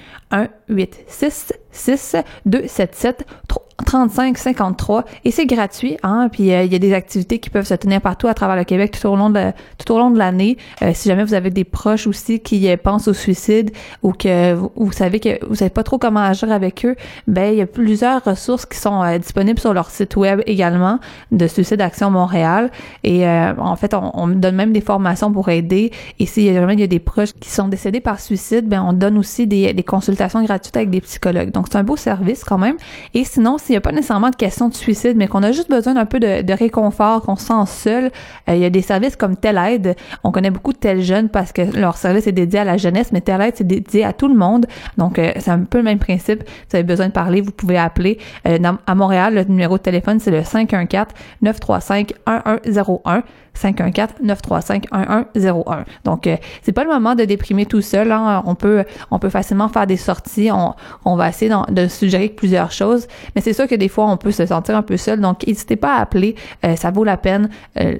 [0.70, 3.63] 1-866-277-3553.
[3.84, 6.30] 35 53 et c'est gratuit hein.
[6.32, 8.64] Puis euh, il y a des activités qui peuvent se tenir partout à travers le
[8.64, 10.58] Québec tout au long de tout au long de l'année.
[10.82, 13.72] Euh, si jamais vous avez des proches aussi qui euh, pensent au suicide
[14.02, 16.96] ou que vous, savez que vous savez pas trop comment agir avec eux
[17.28, 21.00] ben il y a plusieurs ressources qui sont disponibles sur leur site web également
[21.32, 22.72] de Suicide Action Montréal.
[23.04, 25.92] Et en fait on, on, donne même des formations pour aider.
[26.20, 28.94] Et si jamais il y a des proches qui sont décédés par suicide ben on
[28.94, 31.52] donne aussi des, des consultations gratuites avec des psychologues.
[31.52, 32.78] Donc c'est un beau service quand même.
[33.14, 35.72] Et sinon s'il n'y a pas nécessairement de question de suicide, mais qu'on a juste
[35.72, 38.12] besoin d'un peu de, réconfort, qu'on se sent seul,
[38.48, 39.96] euh, il y a des services comme Tel Aide.
[40.24, 43.12] On connaît beaucoup de tels jeunes parce que leur service est dédié à la jeunesse,
[43.12, 44.68] mais Tel Aide, c'est dédié à tout le monde.
[45.00, 46.44] Donc, euh, c'est un peu le même principe.
[46.44, 48.20] Si vous avez besoin de parler, vous pouvez appeler.
[48.48, 53.24] Euh, à Montréal, le numéro de téléphone, c'est le 514-935-1101.
[53.58, 55.86] 514-935-1101.
[56.04, 58.12] Donc, euh, c'est pas le moment de déprimer tout seul.
[58.12, 58.44] Hein.
[58.46, 60.52] On peut, on peut facilement faire des sorties.
[60.52, 60.74] On,
[61.06, 63.08] on va essayer de suggérer plusieurs choses.
[63.36, 65.22] Mais c'est sûr que des fois, on peut se sentir un peu seul.
[65.22, 66.36] Donc, n'hésitez pas à appeler.
[66.66, 67.50] Euh, ça vaut la peine
[67.80, 67.98] euh,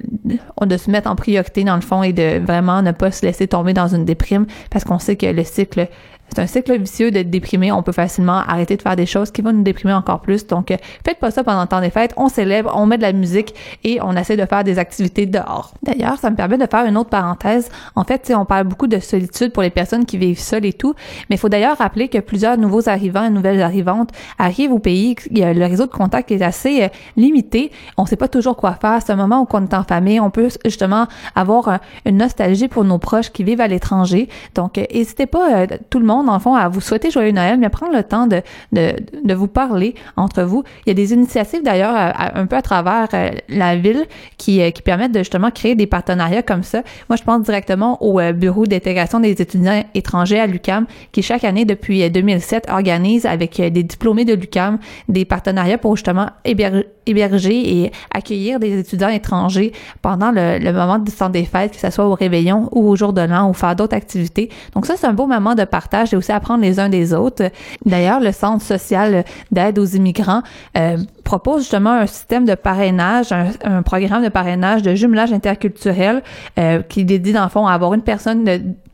[0.60, 3.48] de se mettre en priorité dans le fond et de vraiment ne pas se laisser
[3.48, 5.88] tomber dans une déprime parce qu'on sait que le cycle
[6.34, 7.70] c'est un cycle vicieux d'être déprimé.
[7.70, 10.46] On peut facilement arrêter de faire des choses qui vont nous déprimer encore plus.
[10.46, 12.12] Donc, euh, faites pas ça pendant le temps des fêtes.
[12.16, 13.54] On célèbre, on met de la musique
[13.84, 15.74] et on essaie de faire des activités dehors.
[15.82, 17.68] D'ailleurs, ça me permet de faire une autre parenthèse.
[17.94, 20.94] En fait, on parle beaucoup de solitude pour les personnes qui vivent seules et tout.
[21.30, 25.14] Mais il faut d'ailleurs rappeler que plusieurs nouveaux arrivants et nouvelles arrivantes arrivent au pays.
[25.30, 27.70] Le réseau de contact est assez euh, limité.
[27.96, 29.00] On sait pas toujours quoi faire.
[29.04, 30.18] C'est un moment où on est en famille.
[30.18, 31.06] On peut justement
[31.36, 34.28] avoir euh, une nostalgie pour nos proches qui vivent à l'étranger.
[34.54, 37.92] Donc, n'hésitez pas, tout le monde le fond, à vous souhaiter joyeux Noël, mais prendre
[37.92, 38.42] le temps de,
[38.72, 40.62] de, vous parler entre vous.
[40.86, 41.94] Il y a des initiatives d'ailleurs
[42.34, 44.04] un peu à travers euh, la ville
[44.38, 46.82] qui, euh, qui permettent de justement créer des partenariats comme ça.
[47.08, 51.44] Moi, je pense directement au euh, Bureau d'intégration des étudiants étrangers à l'UCAM, qui chaque
[51.44, 57.92] année depuis 2007 organise avec des diplômés de l'UCAM des partenariats pour justement héberger et
[58.12, 62.06] accueillir des étudiants étrangers pendant le, le moment du temps des fêtes, que ce soit
[62.06, 64.50] au réveillon ou au jour de l'an ou faire d'autres activités.
[64.74, 67.50] Donc ça, c'est un beau moment de partage et aussi apprendre les uns des autres.
[67.84, 70.42] D'ailleurs, le Centre social d'aide aux immigrants
[70.76, 76.22] euh, propose justement un système de parrainage, un, programme de parrainage de jumelage interculturel
[76.58, 78.44] euh, qui dédie dans le fond à avoir une personne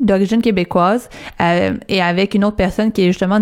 [0.00, 1.08] d'origine québécoise
[1.40, 3.38] euh, et avec une autre personne qui est justement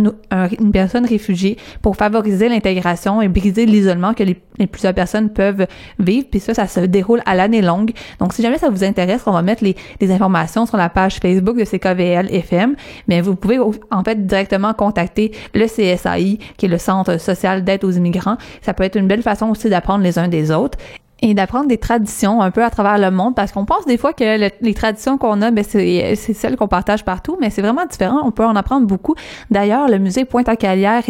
[0.58, 4.34] une personne réfugiée pour favoriser l'intégration et briser l'isolement que les,
[4.66, 5.66] plusieurs personnes peuvent
[5.98, 6.26] vivre.
[6.30, 7.92] Puis ça, ça se déroule à l'année longue.
[8.18, 11.18] Donc si jamais ça vous intéresse, on va mettre les, les informations sur la page
[11.20, 12.74] Facebook de CKVL FM.
[13.06, 17.84] Mais vous pouvez en fait directement contacter le CSAI, qui est le Centre social d'aide
[17.84, 18.36] aux immigrants.
[18.62, 20.78] Ça peut être une belle façon aussi d'apprendre les uns des autres
[21.20, 24.12] et d'apprendre des traditions un peu à travers le monde parce qu'on pense des fois
[24.12, 28.20] que les traditions qu'on a ben c'est celles qu'on partage partout mais c'est vraiment différent.
[28.24, 29.14] On peut en apprendre beaucoup.
[29.50, 31.02] D'ailleurs le musée Pointe-à-Calière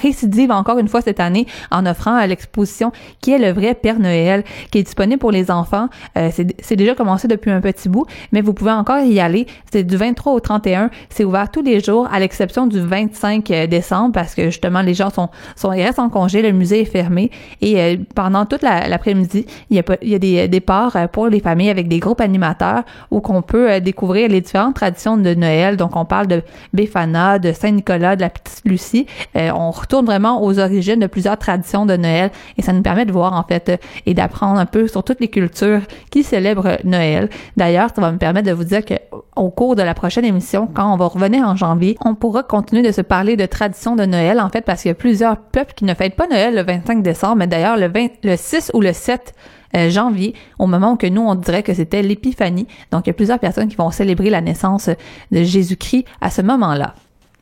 [0.00, 2.90] récidive encore une fois cette année en offrant euh, l'exposition
[3.20, 5.88] qui est le vrai Père Noël qui est disponible pour les enfants.
[6.18, 9.46] Euh, c'est déjà commencé depuis un petit bout mais vous pouvez encore y aller.
[9.72, 13.66] C'est du 23 au 31 c'est ouvert tous les jours à l'exception du 25 euh,
[13.68, 16.84] décembre parce que justement les gens sont sont ils restent en congé le musée est
[16.84, 17.30] fermé.
[17.60, 21.98] Et pendant toute l'après-midi il y a, des départs euh, pour les familles avec des
[21.98, 25.76] groupes animateurs où qu'on peut euh, découvrir les différentes traditions de Noël.
[25.76, 26.42] Donc, on parle de
[26.72, 29.06] Befana, de Saint-Nicolas, de la Petite Lucie.
[29.36, 33.04] Euh, on retourne vraiment aux origines de plusieurs traditions de Noël et ça nous permet
[33.04, 37.28] de voir, en fait, et d'apprendre un peu sur toutes les cultures qui célèbrent Noël.
[37.56, 38.94] D'ailleurs, ça va me permettre de vous dire que
[39.36, 42.82] au cours de la prochaine émission, quand on va revenir en janvier, on pourra continuer
[42.82, 45.72] de se parler de traditions de Noël, en fait, parce qu'il y a plusieurs peuples
[45.74, 48.80] qui ne fêtent pas Noël le 25 décembre, mais d'ailleurs le, 20, le 6 ou
[48.80, 49.34] le 7
[49.76, 52.66] euh, janvier, au moment où nous, on dirait que c'était l'épiphanie.
[52.90, 54.88] Donc, il y a plusieurs personnes qui vont célébrer la naissance
[55.30, 56.94] de Jésus-Christ à ce moment-là.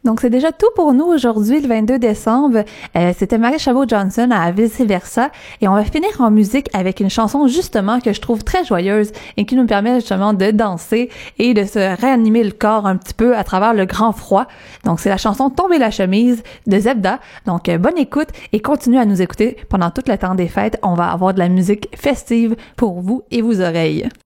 [0.02, 2.64] Donc, c'est déjà tout pour nous aujourd'hui, le 22 décembre.
[2.96, 5.30] Euh, C'était Marie Chabot-Johnson à Vice Versa.
[5.60, 9.12] Et on va finir en musique avec une chanson, justement, que je trouve très joyeuse
[9.36, 13.12] et qui nous permet justement de danser et de se réanimer le corps un petit
[13.12, 14.46] peu à travers le grand froid.
[14.84, 17.20] Donc, c'est la chanson Tomber la chemise de Zebda.
[17.46, 20.78] Donc, euh, bonne écoute et continuez à nous écouter pendant tout le temps des fêtes.
[20.82, 24.08] On va avoir de la musique festive pour vous et vos oreilles.